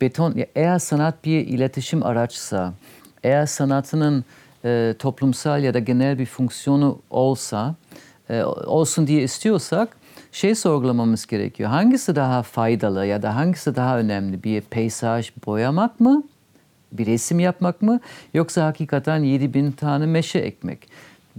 beton 0.00 0.34
eğer 0.54 0.78
sanat 0.78 1.24
bir 1.24 1.46
iletişim 1.46 2.02
araçsa, 2.02 2.72
eğer 3.24 3.46
sanatının 3.46 4.24
e, 4.64 4.94
toplumsal 4.98 5.62
ya 5.62 5.74
da 5.74 5.78
genel 5.78 6.18
bir 6.18 6.26
fonksiyonu 6.26 6.98
olsa, 7.10 7.74
e, 8.30 8.42
olsun 8.42 9.06
diye 9.06 9.22
istiyorsak 9.22 9.96
şey 10.32 10.54
sorgulamamız 10.54 11.26
gerekiyor. 11.26 11.70
Hangisi 11.70 12.16
daha 12.16 12.42
faydalı 12.42 13.06
ya 13.06 13.22
da 13.22 13.36
hangisi 13.36 13.76
daha 13.76 13.98
önemli? 13.98 14.44
Bir 14.44 14.60
peysaj 14.60 15.30
boyamak 15.46 16.00
mı? 16.00 16.22
Bir 16.92 17.06
resim 17.06 17.40
yapmak 17.40 17.82
mı? 17.82 18.00
Yoksa 18.34 18.66
hakikaten 18.66 19.22
7000 19.22 19.72
tane 19.72 20.06
meşe 20.06 20.38
ekmek? 20.38 20.88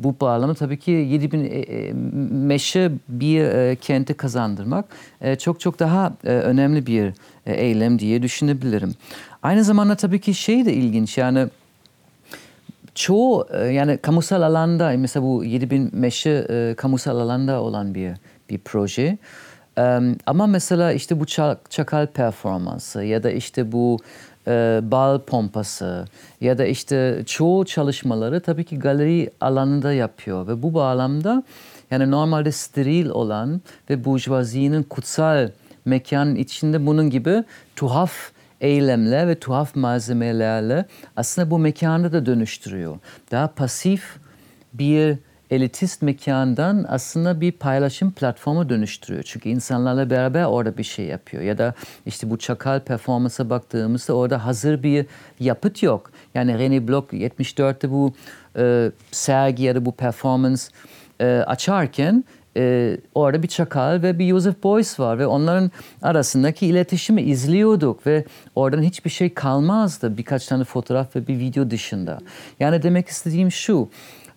Bu 0.03 0.15
bağlamda 0.21 0.53
tabii 0.53 0.79
ki 0.79 0.91
7000 0.91 1.39
e, 1.39 1.47
e, 1.47 1.93
meşe 2.31 2.91
bir 3.07 3.41
e, 3.41 3.75
kenti 3.75 4.13
kazandırmak 4.13 4.85
e, 5.21 5.35
çok 5.35 5.59
çok 5.59 5.79
daha 5.79 6.13
önemli 6.23 6.85
bir 6.85 7.13
e, 7.45 7.53
eylem 7.53 7.99
diye 7.99 8.21
düşünebilirim. 8.21 8.95
Aynı 9.43 9.63
zamanda 9.63 9.95
tabii 9.95 10.21
ki 10.21 10.33
şey 10.33 10.65
de 10.65 10.73
ilginç 10.73 11.17
yani 11.17 11.47
çoğu 12.95 13.47
yani 13.73 13.97
kamusal 13.97 14.41
alanda 14.41 14.93
mesela 14.97 15.25
bu 15.25 15.43
7000 15.43 15.89
meşe 15.93 16.75
kamusal 16.77 17.17
alanda 17.17 17.62
olan 17.62 17.95
bir 17.95 18.12
bir 18.49 18.57
proje. 18.57 19.17
Ama 20.25 20.47
mesela 20.47 20.91
işte 20.91 21.19
bu 21.19 21.25
çakal 21.69 22.07
performansı 22.07 23.03
ya 23.03 23.23
da 23.23 23.31
işte 23.31 23.71
bu 23.71 23.97
e, 24.47 24.79
bal 24.83 25.19
pompası 25.19 26.05
ya 26.41 26.57
da 26.57 26.65
işte 26.65 27.23
çoğu 27.25 27.65
çalışmaları 27.65 28.41
tabii 28.41 28.63
ki 28.63 28.79
galeri 28.79 29.31
alanında 29.41 29.93
yapıyor 29.93 30.47
ve 30.47 30.63
bu 30.63 30.73
bağlamda 30.73 31.43
yani 31.91 32.11
normalde 32.11 32.51
steril 32.51 33.09
olan 33.09 33.61
ve 33.89 34.05
burjuvazinin 34.05 34.83
kutsal 34.83 35.49
mekanın 35.85 36.35
içinde 36.35 36.85
bunun 36.85 37.09
gibi 37.09 37.43
tuhaf 37.75 38.31
eylemler 38.61 39.27
ve 39.27 39.39
tuhaf 39.39 39.75
malzemelerle 39.75 40.85
aslında 41.15 41.51
bu 41.51 41.59
mekanı 41.59 42.13
da 42.13 42.25
dönüştürüyor. 42.25 42.97
Daha 43.31 43.47
pasif 43.47 44.17
bir 44.73 45.17
elitist 45.51 46.01
mekandan 46.01 46.85
aslında 46.88 47.41
bir 47.41 47.51
paylaşım 47.51 48.12
platformu 48.12 48.69
dönüştürüyor. 48.69 49.23
Çünkü 49.23 49.49
insanlarla 49.49 50.09
beraber 50.09 50.43
orada 50.43 50.77
bir 50.77 50.83
şey 50.83 51.05
yapıyor. 51.05 51.43
Ya 51.43 51.57
da 51.57 51.73
işte 52.05 52.29
bu 52.29 52.38
çakal 52.38 52.79
performansa 52.79 53.49
baktığımızda 53.49 54.13
orada 54.13 54.45
hazır 54.45 54.83
bir 54.83 55.05
yapıt 55.39 55.83
yok. 55.83 56.12
Yani 56.35 56.51
René 56.51 56.88
Bloch 56.88 57.13
74'te 57.13 57.91
bu 57.91 58.13
e, 58.57 58.91
sergi 59.12 59.63
ya 59.63 59.75
da 59.75 59.85
bu 59.85 59.91
performans 59.91 60.69
e, 61.21 61.25
açarken 61.47 62.23
e, 62.57 62.97
orada 63.15 63.43
bir 63.43 63.47
çakal 63.47 64.01
ve 64.03 64.19
bir 64.19 64.29
Joseph 64.29 64.63
Beuys 64.63 64.99
var 64.99 65.19
ve 65.19 65.27
onların 65.27 65.71
arasındaki 66.01 66.67
iletişimi 66.67 67.21
izliyorduk 67.21 68.07
ve 68.07 68.25
oradan 68.55 68.83
hiçbir 68.83 69.09
şey 69.09 69.33
kalmazdı 69.33 70.17
birkaç 70.17 70.47
tane 70.47 70.63
fotoğraf 70.63 71.15
ve 71.15 71.27
bir 71.27 71.39
video 71.39 71.69
dışında. 71.69 72.19
Yani 72.59 72.83
demek 72.83 73.07
istediğim 73.07 73.51
şu, 73.51 73.89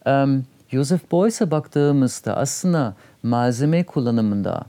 um, 0.07 0.45
Joseph 0.73 1.13
Beuys'e 1.13 1.51
baktığımızda 1.51 2.37
aslında 2.37 2.95
malzeme 3.23 3.85
kullanımında, 3.85 4.65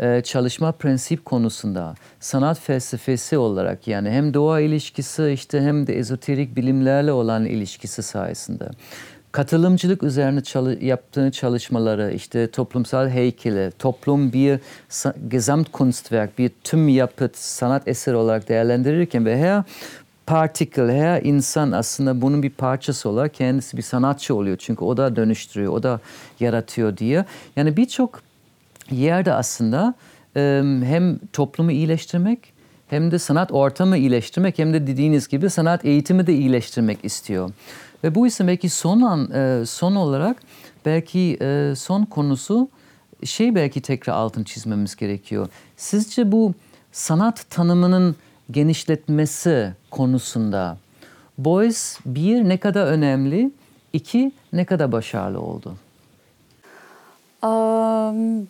e, 0.00 0.20
çalışma 0.22 0.72
prensip 0.72 1.24
konusunda 1.24 1.94
sanat 2.20 2.60
felsefesi 2.60 3.38
olarak 3.38 3.88
yani 3.88 4.10
hem 4.10 4.34
doğa 4.34 4.60
ilişkisi 4.60 5.30
işte 5.34 5.60
hem 5.60 5.86
de 5.86 5.98
ezoterik 5.98 6.56
bilimlerle 6.56 7.12
olan 7.12 7.44
ilişkisi 7.44 8.02
sayesinde. 8.02 8.68
Katılımcılık 9.32 10.02
üzerine 10.02 10.40
çalı, 10.40 10.84
yaptığı 10.84 11.30
çalışmaları, 11.30 12.12
işte 12.12 12.50
toplumsal 12.50 13.08
heykeli, 13.08 13.72
toplum 13.78 14.32
bir 14.32 14.60
gesamt 15.28 15.72
kunstwerk, 15.72 16.38
bir 16.38 16.50
tüm 16.64 16.88
yapıt, 16.88 17.36
sanat 17.36 17.88
eseri 17.88 18.16
olarak 18.16 18.48
değerlendirirken 18.48 19.26
ve 19.26 19.38
her 19.38 19.64
particle, 20.28 21.00
her 21.00 21.22
insan 21.22 21.72
aslında 21.72 22.20
bunun 22.22 22.42
bir 22.42 22.50
parçası 22.50 23.08
olarak 23.08 23.34
kendisi 23.34 23.76
bir 23.76 23.82
sanatçı 23.82 24.34
oluyor. 24.34 24.56
Çünkü 24.56 24.84
o 24.84 24.96
da 24.96 25.16
dönüştürüyor, 25.16 25.72
o 25.72 25.82
da 25.82 26.00
yaratıyor 26.40 26.96
diye. 26.96 27.24
Yani 27.56 27.76
birçok 27.76 28.20
yerde 28.90 29.32
aslında 29.32 29.94
hem 30.84 31.18
toplumu 31.32 31.72
iyileştirmek 31.72 32.38
hem 32.88 33.10
de 33.10 33.18
sanat 33.18 33.52
ortamı 33.52 33.96
iyileştirmek 33.96 34.58
hem 34.58 34.72
de 34.72 34.86
dediğiniz 34.86 35.28
gibi 35.28 35.50
sanat 35.50 35.84
eğitimi 35.84 36.26
de 36.26 36.34
iyileştirmek 36.34 37.04
istiyor. 37.04 37.50
Ve 38.04 38.14
bu 38.14 38.26
ise 38.26 38.46
belki 38.46 38.68
son 38.68 39.00
an 39.00 39.64
son 39.64 39.94
olarak 39.94 40.36
belki 40.86 41.38
son 41.76 42.04
konusu 42.04 42.68
şey 43.24 43.54
belki 43.54 43.80
tekrar 43.80 44.14
altın 44.14 44.44
çizmemiz 44.44 44.96
gerekiyor. 44.96 45.48
Sizce 45.76 46.32
bu 46.32 46.54
sanat 46.92 47.50
tanımının 47.50 48.16
genişletmesi 48.50 49.72
konusunda 49.90 50.76
Boys 51.38 51.98
bir 52.06 52.48
ne 52.48 52.56
kadar 52.56 52.86
önemli, 52.86 53.50
iki 53.92 54.32
ne 54.52 54.64
kadar 54.64 54.92
başarılı 54.92 55.40
oldu? 55.40 55.74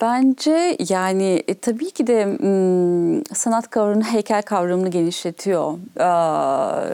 Bence 0.00 0.76
yani 0.88 1.42
e, 1.48 1.54
tabii 1.54 1.90
ki 1.90 2.06
de 2.06 2.24
m, 2.24 3.22
sanat 3.34 3.70
kavramını, 3.70 4.04
heykel 4.04 4.42
kavramını 4.42 4.88
genişletiyor. 4.88 5.72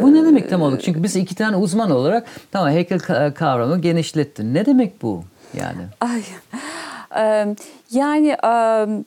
Bu 0.02 0.14
ne 0.14 0.24
demek 0.24 0.50
tam 0.50 0.62
olarak? 0.62 0.82
Çünkü 0.82 1.02
biz 1.02 1.16
iki 1.16 1.34
tane 1.34 1.56
uzman 1.56 1.90
olarak 1.90 2.26
tamam 2.52 2.70
heykel 2.70 3.00
kavramı 3.34 3.80
genişletti. 3.80 4.54
Ne 4.54 4.66
demek 4.66 5.02
bu 5.02 5.24
yani? 5.54 5.82
Ay. 6.00 6.22
Yani 7.94 8.36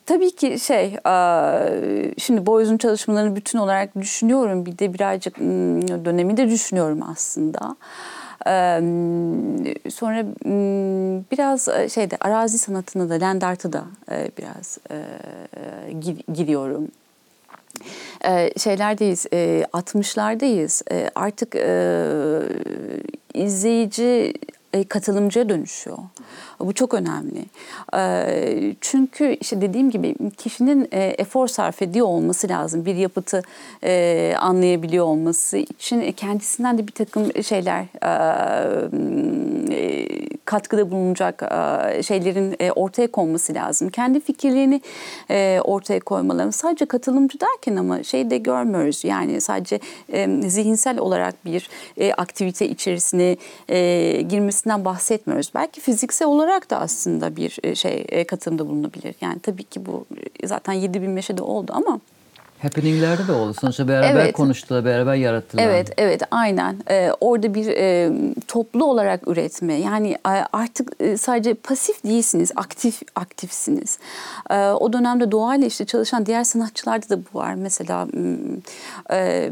tabii 0.06 0.30
ki 0.30 0.58
şey 0.60 0.96
şimdi 2.18 2.46
Boyuz'un 2.46 2.78
çalışmalarını 2.78 3.36
bütün 3.36 3.58
olarak 3.58 3.96
düşünüyorum. 3.96 4.66
Bir 4.66 4.78
de 4.78 4.94
birazcık 4.94 5.38
dönemi 6.04 6.36
de 6.36 6.50
düşünüyorum 6.50 7.00
aslında. 7.10 7.76
Sonra 9.90 10.24
biraz 11.32 11.68
şeyde 11.92 12.16
arazi 12.20 12.58
sanatına 12.58 13.08
da 13.08 13.26
land 13.26 13.42
art'a 13.42 13.72
da 13.72 13.84
biraz 14.38 14.78
giriyorum. 16.34 16.88
Şeylerdeyiz, 18.56 19.26
60'lardayız. 19.26 20.82
Artık 21.14 21.54
izleyici 23.34 24.34
katılımcıya 24.88 25.48
dönüşüyor. 25.48 25.98
Bu 26.60 26.72
çok 26.72 26.94
önemli. 26.94 27.44
Çünkü 28.80 29.36
işte 29.40 29.60
dediğim 29.60 29.90
gibi 29.90 30.14
kişinin 30.36 30.88
efor 30.92 31.48
sarf 31.48 31.82
ediyor 31.82 32.06
olması 32.06 32.48
lazım. 32.48 32.84
Bir 32.84 32.94
yapıtı 32.94 33.42
anlayabiliyor 34.38 35.04
olması 35.04 35.56
için 35.56 36.12
kendisinden 36.12 36.78
de 36.78 36.86
bir 36.86 36.92
takım 36.92 37.42
şeyler 37.42 37.84
katkıda 40.48 40.90
bulunacak 40.90 41.42
şeylerin 42.04 42.72
ortaya 42.76 43.12
konması 43.12 43.54
lazım. 43.54 43.88
Kendi 43.88 44.20
fikirlerini 44.20 44.80
ortaya 45.64 46.00
koymaları. 46.00 46.52
Sadece 46.52 46.86
katılımcı 46.86 47.40
derken 47.40 47.76
ama 47.76 48.02
şey 48.02 48.30
de 48.30 48.38
görmüyoruz. 48.38 49.04
Yani 49.04 49.40
sadece 49.40 49.80
zihinsel 50.48 50.98
olarak 50.98 51.44
bir 51.44 51.70
aktivite 52.16 52.68
içerisine 52.68 53.36
girmesinden 54.22 54.84
bahsetmiyoruz. 54.84 55.50
Belki 55.54 55.80
fiziksel 55.80 56.28
olarak 56.28 56.70
da 56.70 56.80
aslında 56.80 57.36
bir 57.36 57.74
şey 57.74 58.24
katılımda 58.24 58.68
bulunabilir. 58.68 59.14
Yani 59.20 59.38
tabii 59.38 59.64
ki 59.64 59.86
bu 59.86 60.04
zaten 60.44 60.72
7000 60.72 61.10
meşede 61.10 61.42
oldu 61.42 61.72
ama 61.74 62.00
Happening'lerde 62.62 63.28
de 63.28 63.32
oldu. 63.32 63.54
Sonuçta 63.60 63.88
beraber 63.88 64.20
evet. 64.20 64.32
konuştular, 64.32 64.84
beraber 64.84 65.14
yarattılar. 65.14 65.62
Evet, 65.62 65.92
evet 65.98 66.22
aynen. 66.30 66.76
Ee, 66.90 67.10
orada 67.20 67.54
bir 67.54 67.66
e, 67.66 68.12
toplu 68.48 68.84
olarak 68.84 69.28
üretme. 69.28 69.74
Yani 69.74 70.10
e, 70.10 70.30
artık 70.52 70.92
e, 71.00 71.16
sadece 71.16 71.54
pasif 71.54 72.04
değilsiniz, 72.04 72.52
aktif 72.56 73.02
aktifsiniz. 73.14 73.98
E, 74.50 74.58
o 74.68 74.92
dönemde 74.92 75.30
doğayla 75.30 75.66
işte 75.66 75.84
çalışan 75.84 76.26
diğer 76.26 76.44
sanatçılarda 76.44 77.08
da 77.08 77.18
bu 77.18 77.38
var. 77.38 77.54
Mesela 77.54 78.08
e, 79.12 79.50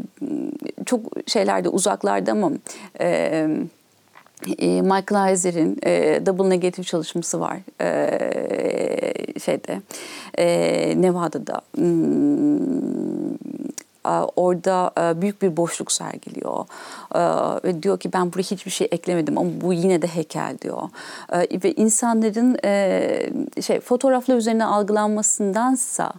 çok 0.85 1.01
şeylerde 1.27 1.69
uzaklarda 1.69 2.31
ama... 2.31 2.51
E, 2.99 3.47
Michael 4.81 5.27
Heiser'in 5.27 5.77
e, 5.85 6.25
Double 6.25 6.49
Negative 6.49 6.83
çalışması 6.83 7.39
var 7.39 7.57
e, 7.81 9.39
şeyde 9.39 9.81
e, 10.37 11.01
Nevada'da. 11.01 11.61
Hmm, 11.75 13.37
orada 14.35 14.91
büyük 15.21 15.41
bir 15.41 15.57
boşluk 15.57 15.91
sergiliyor. 15.91 16.65
Ve 17.63 17.83
diyor 17.83 17.99
ki 17.99 18.13
ben 18.13 18.33
buraya 18.33 18.43
hiçbir 18.43 18.71
şey 18.71 18.87
eklemedim 18.91 19.37
ama 19.37 19.49
bu 19.61 19.73
yine 19.73 20.01
de 20.01 20.07
heykel 20.07 20.57
diyor. 20.61 20.89
Ve 21.63 21.73
insanların 21.73 22.57
şey 23.61 23.79
fotoğraflar 23.79 24.35
üzerine 24.35 24.65
algılanmasındansa 24.65 26.11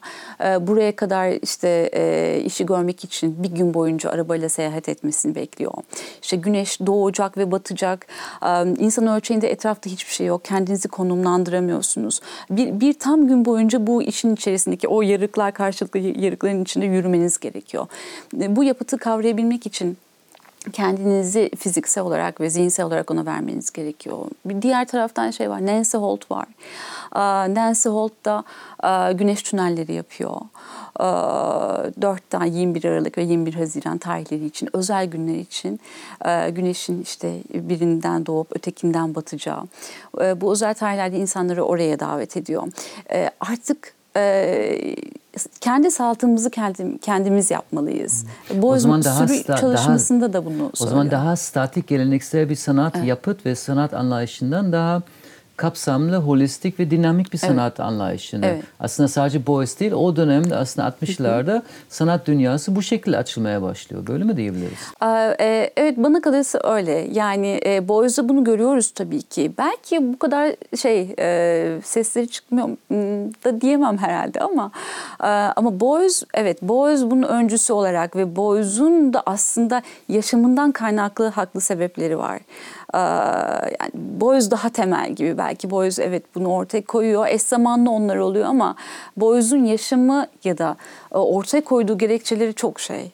buraya 0.60 0.96
kadar 0.96 1.42
işte 1.42 1.90
işi 2.44 2.66
görmek 2.66 3.04
için 3.04 3.42
bir 3.42 3.50
gün 3.50 3.74
boyunca 3.74 4.10
arabayla 4.10 4.48
seyahat 4.48 4.88
etmesini 4.88 5.34
bekliyor. 5.34 5.72
İşte 6.22 6.36
güneş 6.36 6.80
doğacak 6.80 7.38
ve 7.38 7.50
batacak. 7.50 8.06
İnsan 8.78 9.06
ölçeğinde 9.06 9.50
etrafta 9.50 9.90
hiçbir 9.90 10.12
şey 10.12 10.26
yok. 10.26 10.44
Kendinizi 10.44 10.88
konumlandıramıyorsunuz. 10.88 12.20
Bir, 12.50 12.80
bir 12.80 12.92
tam 12.92 13.26
gün 13.28 13.44
boyunca 13.44 13.86
bu 13.86 14.02
işin 14.02 14.34
içerisindeki 14.34 14.88
o 14.88 15.02
yarıklar 15.02 15.52
karşılıklı 15.52 15.98
yarıkların 15.98 16.62
içinde 16.62 16.86
yürümeniz 16.86 17.38
gerekiyor 17.38 17.77
gerekiyor. 17.78 18.50
E, 18.52 18.56
bu 18.56 18.64
yapıtı 18.64 18.98
kavrayabilmek 18.98 19.66
için 19.66 19.96
kendinizi 20.72 21.50
fiziksel 21.58 22.04
olarak 22.04 22.40
ve 22.40 22.50
zihinsel 22.50 22.86
olarak 22.86 23.10
ona 23.10 23.26
vermeniz 23.26 23.70
gerekiyor. 23.70 24.18
Bir 24.44 24.62
diğer 24.62 24.88
taraftan 24.88 25.30
şey 25.30 25.50
var, 25.50 25.66
Nancy 25.66 25.96
Holt 25.96 26.30
var. 26.30 26.46
Nancy 27.54 27.88
Holt 27.88 28.12
da 28.24 28.44
güneş 29.12 29.42
tünelleri 29.42 29.92
yapıyor. 29.92 30.36
4'ten 30.96 32.44
21 32.44 32.84
Aralık 32.84 33.18
ve 33.18 33.22
21 33.22 33.54
Haziran 33.54 33.98
tarihleri 33.98 34.44
için, 34.46 34.68
özel 34.72 35.06
günler 35.06 35.34
için 35.34 35.80
güneşin 36.50 37.02
işte 37.02 37.38
birinden 37.54 38.26
doğup 38.26 38.56
ötekinden 38.56 39.14
batacağı. 39.14 39.62
Bu 40.36 40.52
özel 40.52 40.74
tarihlerde 40.74 41.18
insanları 41.18 41.64
oraya 41.64 42.00
davet 42.00 42.36
ediyor. 42.36 42.62
Artık 43.40 43.97
kendi 45.60 45.90
saltımızı 45.90 46.50
kendimiz 47.02 47.50
yapmalıyız. 47.50 48.26
Bu 48.54 48.70
o 48.70 48.78
zaman 48.78 49.04
daha 49.04 49.24
sta- 49.24 49.60
çalışmasında 49.60 50.32
daha, 50.32 50.42
da 50.42 50.46
bunu 50.46 50.54
söylüyor. 50.54 50.72
O 50.80 50.86
zaman 50.86 51.10
daha 51.10 51.36
statik 51.36 51.86
geleneksel 51.86 52.48
bir 52.48 52.54
sanat 52.54 52.96
evet. 52.96 53.06
yapıt 53.06 53.46
ve 53.46 53.54
sanat 53.54 53.94
anlayışından 53.94 54.72
daha 54.72 55.02
kapsamlı, 55.58 56.16
holistik 56.16 56.80
ve 56.80 56.90
dinamik 56.90 57.32
bir 57.32 57.38
sanat 57.38 57.72
evet. 57.72 57.80
anlayışını. 57.80 58.46
Evet. 58.46 58.64
Aslında 58.80 59.08
sadece 59.08 59.46
Boys 59.46 59.80
değil, 59.80 59.92
o 59.92 60.16
dönemde 60.16 60.56
aslında 60.56 60.88
60'larda 60.88 61.62
sanat 61.88 62.26
dünyası 62.26 62.76
bu 62.76 62.82
şekilde 62.82 63.16
açılmaya 63.16 63.62
başlıyor. 63.62 64.06
Böyle 64.06 64.24
mi 64.24 64.36
diyebiliriz? 64.36 64.78
E, 65.40 65.72
evet, 65.76 65.96
bana 65.96 66.20
kalırsa 66.20 66.60
öyle. 66.64 67.08
Yani 67.12 67.60
e, 67.66 67.88
Boys'da 67.88 68.28
bunu 68.28 68.44
görüyoruz 68.44 68.90
tabii 68.90 69.22
ki. 69.22 69.52
Belki 69.58 70.12
bu 70.12 70.18
kadar 70.18 70.54
şey 70.76 71.14
e, 71.18 71.80
sesleri 71.84 72.28
çıkmıyor 72.28 72.68
da 73.44 73.60
diyemem 73.60 73.98
herhalde 73.98 74.40
ama 74.40 74.70
ama 75.56 75.80
Boys, 75.80 76.22
evet 76.34 76.62
Boys 76.62 77.02
bunun 77.02 77.22
öncüsü 77.22 77.72
olarak 77.72 78.16
ve 78.16 78.36
Boys'un 78.36 79.12
da 79.12 79.22
aslında 79.26 79.82
yaşamından 80.08 80.72
kaynaklı 80.72 81.28
haklı 81.28 81.60
sebepleri 81.60 82.18
var. 82.18 82.40
Yani 83.80 83.90
Boys 83.94 84.50
daha 84.50 84.68
temel 84.68 85.12
gibi 85.12 85.38
belki 85.38 85.47
Boys 85.70 85.98
evet 85.98 86.22
bunu 86.34 86.48
ortaya 86.48 86.84
koyuyor. 86.84 87.26
Eş 87.26 87.42
zamanlı 87.42 87.90
onlar 87.90 88.16
oluyor 88.16 88.46
ama 88.46 88.76
Boys'un 89.16 89.64
yaşamı 89.64 90.26
ya 90.44 90.58
da 90.58 90.76
ortaya 91.10 91.64
koyduğu 91.64 91.98
gerekçeleri 91.98 92.54
çok 92.54 92.80
şey 92.80 93.12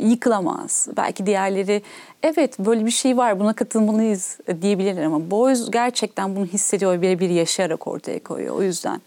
yıkılamaz. 0.00 0.88
Belki 0.96 1.26
diğerleri 1.26 1.82
evet 2.22 2.58
böyle 2.58 2.86
bir 2.86 2.90
şey 2.90 3.16
var 3.16 3.40
buna 3.40 3.52
katılmalıyız 3.52 4.38
diyebilirler 4.62 5.04
ama 5.04 5.30
Boys 5.30 5.70
gerçekten 5.70 6.36
bunu 6.36 6.46
hissediyor 6.46 7.00
ve 7.00 7.18
bir 7.18 7.30
yaşayarak 7.30 7.86
ortaya 7.86 8.22
koyuyor. 8.22 8.56
O 8.56 8.62
yüzden. 8.62 9.00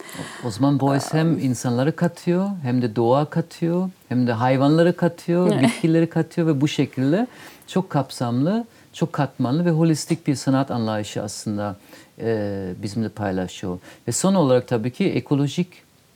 O 0.47 0.51
zaman 0.51 0.79
Boys 0.79 1.13
hem 1.13 1.39
insanları 1.39 1.95
katıyor 1.95 2.49
hem 2.63 2.81
de 2.81 2.95
doğa 2.95 3.25
katıyor 3.25 3.89
hem 4.09 4.27
de 4.27 4.31
hayvanları 4.31 4.95
katıyor, 4.95 5.61
bitkileri 5.61 6.09
katıyor 6.09 6.47
ve 6.47 6.61
bu 6.61 6.67
şekilde 6.67 7.27
çok 7.67 7.89
kapsamlı 7.89 8.65
çok 8.99 9.13
katmanlı 9.13 9.65
ve 9.65 9.69
holistik 9.69 10.27
bir 10.27 10.35
sanat 10.35 10.71
anlayışı 10.71 11.23
aslında 11.23 11.75
e, 12.21 12.73
bizimle 12.83 13.09
paylaşıyor. 13.09 13.79
Ve 14.07 14.11
son 14.11 14.35
olarak 14.35 14.67
tabii 14.67 14.91
ki 14.91 15.05
ekolojik 15.05 15.67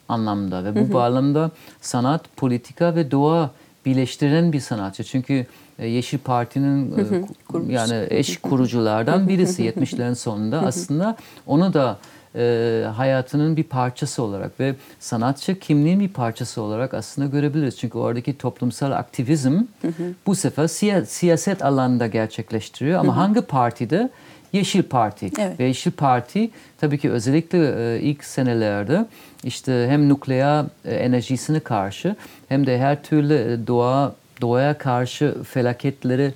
anlamda 0.10 0.66
ve 0.66 0.76
bu 0.76 0.80
hı 0.80 0.84
hı. 0.84 0.94
bağlamda 0.94 1.52
sanat, 1.82 2.22
politika 2.38 2.96
ve 2.96 3.12
doğa 3.12 3.52
birleştiren 3.86 4.54
bir 4.54 4.60
sanatçı. 4.60 5.04
Çünkü 5.04 5.46
e, 5.80 5.88
Yeşil 5.88 6.18
Parti'nin 6.18 6.98
hı 6.98 7.02
hı. 7.02 7.16
E, 7.70 7.74
yani 7.74 8.08
eş 8.10 8.38
kuruculardan 8.38 9.28
birisi 9.28 9.64
70'lerin 9.64 10.16
sonunda 10.16 10.62
aslında 10.62 11.16
onu 11.48 11.74
da 11.74 11.98
e, 12.36 12.86
hayatının 12.96 13.58
bir 13.58 13.64
parçası 13.64 14.24
olarak 14.24 14.60
ve 14.60 14.76
sanatçı 15.00 15.60
kimliğin 15.60 16.00
bir 16.00 16.10
parçası 16.10 16.62
olarak 16.62 16.94
aslında 16.94 17.28
görebiliriz. 17.28 17.78
Çünkü 17.78 17.98
oradaki 17.98 18.38
toplumsal 18.38 18.92
aktivizm 18.92 19.62
bu 20.28 20.36
sefer 20.36 20.64
siya- 20.68 21.06
siyaset 21.06 21.64
alanında 21.66 22.08
gerçekleştiriyor 22.08 23.00
ama 23.00 23.18
hangi 23.18 23.42
partide? 23.42 24.10
Yeşil 24.54 24.84
Parti. 24.84 25.32
Evet. 25.40 25.60
Ve 25.60 25.64
Yeşil 25.64 25.92
Parti 25.92 26.50
tabii 26.82 26.98
ki 26.98 27.12
özellikle 27.12 27.96
e, 27.96 28.00
ilk 28.02 28.24
senelerde 28.24 29.06
işte 29.44 29.86
hem 29.90 30.10
nükleer 30.10 30.66
e, 30.86 30.96
enerjisine 30.96 31.60
karşı 31.60 32.16
hem 32.50 32.66
de 32.68 32.78
her 32.80 33.04
türlü 33.04 33.34
e, 33.34 33.68
doğa 33.68 34.16
doğaya 34.42 34.78
karşı 34.78 35.36
felaketleri 35.44 36.34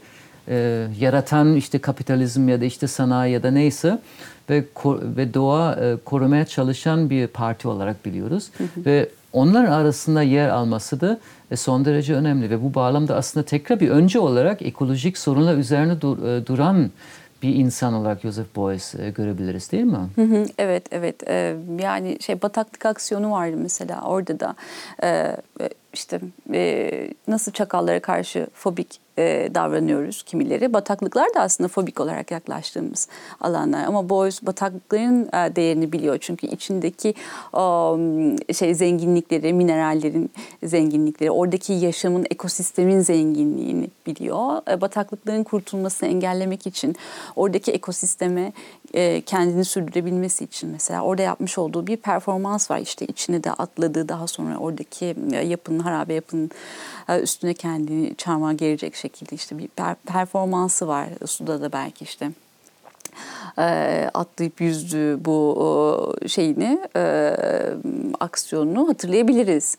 e, 0.48 0.88
yaratan 1.00 1.56
işte 1.56 1.80
kapitalizm 1.80 2.50
ya 2.50 2.62
da 2.62 2.66
işte 2.66 2.88
sanayi 2.88 3.34
ya 3.34 3.44
da 3.44 3.52
neyse 3.52 4.00
ve 4.50 4.64
ve 4.86 5.34
doğa 5.34 5.74
e, 5.76 5.96
korumaya 6.06 6.46
çalışan 6.46 7.10
bir 7.10 7.28
parti 7.28 7.68
olarak 7.68 8.06
biliyoruz. 8.06 8.50
Ve 8.78 9.10
onların 9.34 9.72
arasında 9.72 10.22
yer 10.22 10.50
alması 10.50 11.02
da 11.02 11.20
e, 11.52 11.56
son 11.56 11.86
derece 11.86 12.14
önemli. 12.14 12.50
Ve 12.50 12.64
bu 12.64 12.74
bağlamda 12.74 13.16
aslında 13.16 13.46
tekrar 13.46 13.80
bir 13.80 13.90
önce 13.90 14.20
olarak 14.20 14.62
ekolojik 14.62 15.18
sorunlar 15.18 15.58
üzerine 15.58 16.02
dur- 16.02 16.24
e, 16.28 16.46
duran 16.46 16.92
bir 17.44 17.56
insan 17.56 17.94
olarak 17.94 18.22
Joseph 18.22 18.58
Beuys 18.58 18.96
e, 18.96 19.10
görebiliriz 19.10 19.72
değil 19.72 19.84
mi? 19.84 19.98
Hı 20.16 20.22
hı, 20.22 20.46
Evet 20.58 20.84
evet. 20.92 21.16
Yani 21.84 22.18
şey 22.22 22.42
bataklık 22.42 22.86
aksiyonu 22.86 23.32
vardı 23.32 23.56
mesela 23.58 24.02
orada 24.02 24.40
da. 24.40 24.56
İşte 25.94 26.20
nasıl 27.28 27.52
çakallara 27.52 28.00
karşı 28.00 28.48
fobik 28.54 29.00
e, 29.18 29.50
davranıyoruz 29.56 30.24
kimileri. 30.24 30.74
Bataklıklar 30.74 31.34
da 31.36 31.42
aslında 31.42 31.68
fobik 31.68 32.00
olarak 32.00 32.32
yaklaştığımız 32.32 33.08
alanlar. 33.42 33.84
Ama 33.84 34.10
Beuys 34.10 34.46
bataklıkların 34.46 35.26
e, 35.26 35.56
değerini 35.56 35.92
biliyor. 35.92 36.18
Çünkü 36.22 36.48
içindeki 36.48 37.14
o, 37.54 37.98
şey 38.54 38.76
zenginlikleri 38.76 39.54
minerallerin 39.54 40.32
zenginlikleri 40.64 41.32
oradaki 41.32 41.74
yaşamın 41.74 42.26
ekosistemin 42.32 43.00
zenginliğini 43.00 43.90
biliyor. 44.06 44.72
E, 44.72 44.82
bataklıkların 44.82 45.44
kurtulmasını 45.44 46.10
engellemek 46.10 46.68
için 46.68 46.96
oradaki 47.36 47.72
ekosisteme 47.72 48.54
e, 48.94 49.22
kendini 49.22 49.66
sürdürebilmesi 49.66 50.44
için 50.44 50.70
mesela. 50.70 51.02
Orada 51.02 51.22
yapmış 51.22 51.58
olduğu 51.58 51.88
bir 51.88 51.98
performans 51.98 52.72
var. 52.72 52.78
İşte 52.78 53.06
içine 53.06 53.44
de 53.44 53.52
atladığı 53.52 54.10
daha 54.10 54.28
sonra 54.28 54.58
oradaki 54.58 55.16
e, 55.32 55.36
yapının 55.36 55.80
harabe 55.80 56.14
yapının 56.14 56.52
e, 57.10 57.20
üstüne 57.20 57.54
kendini 57.54 58.16
çarmıha 58.16 58.54
gelecek 58.54 58.96
şekilde 58.96 59.36
işte 59.36 59.58
bir 59.58 59.70
per- 59.78 59.96
performansı 60.06 60.88
var. 60.88 61.10
Suda 61.26 61.62
da 61.62 61.72
belki 61.72 62.04
işte 62.04 62.32
atlayıp 64.14 64.62
yüzdüğü 64.62 65.18
bu 65.26 66.16
şeyini 66.28 66.80
aksiyonunu 68.20 68.90
hatırlayabiliriz 68.90 69.78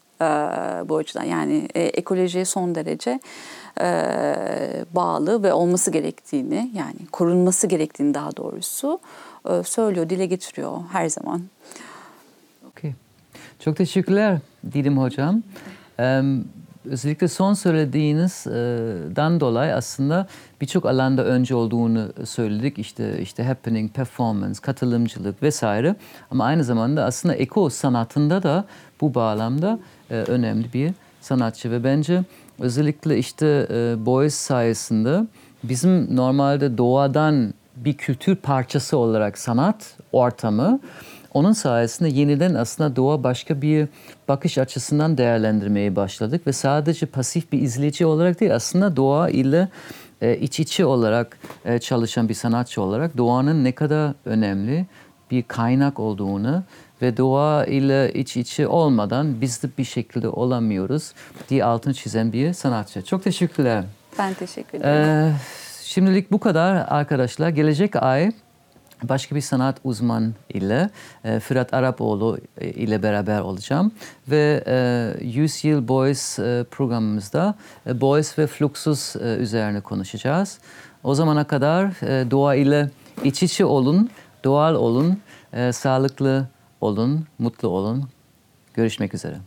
bu 0.88 0.96
açıdan. 0.96 1.24
Yani 1.24 1.68
ekolojiye 1.74 2.44
son 2.44 2.74
derece 2.74 3.20
bağlı 4.94 5.42
ve 5.42 5.52
olması 5.52 5.90
gerektiğini 5.90 6.70
yani 6.74 7.06
korunması 7.12 7.66
gerektiğini 7.66 8.14
daha 8.14 8.36
doğrusu 8.36 9.00
söylüyor 9.64 10.10
dile 10.10 10.26
getiriyor 10.26 10.78
her 10.92 11.08
zaman. 11.08 11.42
Okey. 12.68 12.92
Çok 13.60 13.76
teşekkürler 13.76 14.38
Didim 14.72 14.98
Hocam. 14.98 15.42
Ee, 16.00 16.22
özellikle 16.84 17.28
son 17.28 17.54
söylediğinizden 17.54 19.40
dolayı 19.40 19.74
aslında 19.74 20.26
birçok 20.60 20.86
alanda 20.86 21.24
önce 21.24 21.54
olduğunu 21.54 22.08
söyledik. 22.24 22.78
İşte 22.78 23.22
işte 23.22 23.44
happening, 23.44 23.92
performance, 23.92 24.60
katılımcılık 24.62 25.42
vesaire. 25.42 25.96
Ama 26.30 26.44
aynı 26.44 26.64
zamanda 26.64 27.04
aslında 27.04 27.34
eko 27.34 27.70
sanatında 27.70 28.42
da 28.42 28.64
bu 29.00 29.14
bağlamda 29.14 29.78
önemli 30.10 30.72
bir 30.72 30.92
sanatçı 31.20 31.70
ve 31.70 31.84
bence 31.84 32.22
özellikle 32.58 33.18
işte 33.18 33.66
e, 33.70 34.06
Beuys 34.06 34.34
sayesinde 34.34 35.26
bizim 35.62 36.16
normalde 36.16 36.78
doğadan 36.78 37.54
bir 37.76 37.94
kültür 37.94 38.36
parçası 38.36 38.96
olarak 38.96 39.38
sanat 39.38 39.96
ortamı 40.12 40.80
onun 41.34 41.52
sayesinde 41.52 42.08
yeniden 42.08 42.54
aslında 42.54 42.96
doğa 42.96 43.24
başka 43.24 43.62
bir 43.62 43.88
bakış 44.28 44.58
açısından 44.58 45.18
değerlendirmeye 45.18 45.96
başladık 45.96 46.46
ve 46.46 46.52
sadece 46.52 47.06
pasif 47.06 47.52
bir 47.52 47.62
izleyici 47.62 48.06
olarak 48.06 48.40
değil 48.40 48.54
aslında 48.54 48.96
doğa 48.96 49.30
ile 49.30 49.68
e, 50.20 50.36
iç 50.36 50.60
içe 50.60 50.84
olarak 50.84 51.38
e, 51.64 51.78
çalışan 51.78 52.28
bir 52.28 52.34
sanatçı 52.34 52.82
olarak 52.82 53.16
doğanın 53.16 53.64
ne 53.64 53.72
kadar 53.72 54.14
önemli 54.24 54.86
bir 55.30 55.42
kaynak 55.42 56.00
olduğunu 56.00 56.62
ve 57.02 57.16
doğa 57.16 57.64
ile 57.64 58.12
iç 58.12 58.36
içe 58.36 58.68
olmadan 58.68 59.40
biz 59.40 59.62
de 59.62 59.68
bir 59.78 59.84
şekilde 59.84 60.28
olamıyoruz 60.28 61.12
diye 61.48 61.64
altını 61.64 61.94
çizen 61.94 62.32
bir 62.32 62.52
sanatçı. 62.52 63.02
Çok 63.02 63.24
teşekkürler. 63.24 63.84
Ben 64.18 64.34
teşekkür 64.34 64.78
ederim. 64.78 64.96
Ee, 64.96 65.32
şimdilik 65.82 66.32
bu 66.32 66.40
kadar 66.40 66.86
arkadaşlar. 66.88 67.48
Gelecek 67.48 67.96
ay 67.96 68.32
başka 69.02 69.34
bir 69.34 69.40
sanat 69.40 69.76
uzman 69.84 70.34
ile 70.48 70.90
e, 71.24 71.40
Fırat 71.40 71.74
Arapoğlu 71.74 72.38
e, 72.58 72.68
ile 72.70 73.02
beraber 73.02 73.40
olacağım 73.40 73.92
ve 74.28 74.64
e, 74.66 75.24
100 75.24 75.64
yıl 75.64 75.88
Boys 75.88 76.38
e, 76.38 76.64
programımızda 76.70 77.54
e, 77.86 78.00
Boys 78.00 78.38
ve 78.38 78.46
Fluxus 78.46 79.16
e, 79.16 79.18
üzerine 79.18 79.80
konuşacağız. 79.80 80.58
O 81.04 81.14
zamana 81.14 81.44
kadar 81.44 81.84
e, 81.84 82.30
doğa 82.30 82.54
ile 82.54 82.90
iç 83.24 83.42
içe 83.42 83.64
olun, 83.64 84.10
doğal 84.44 84.74
olun, 84.74 85.20
e, 85.52 85.72
sağlıklı 85.72 86.46
olun, 86.80 87.26
mutlu 87.38 87.68
olun. 87.68 88.08
Görüşmek 88.74 89.14
üzere. 89.14 89.38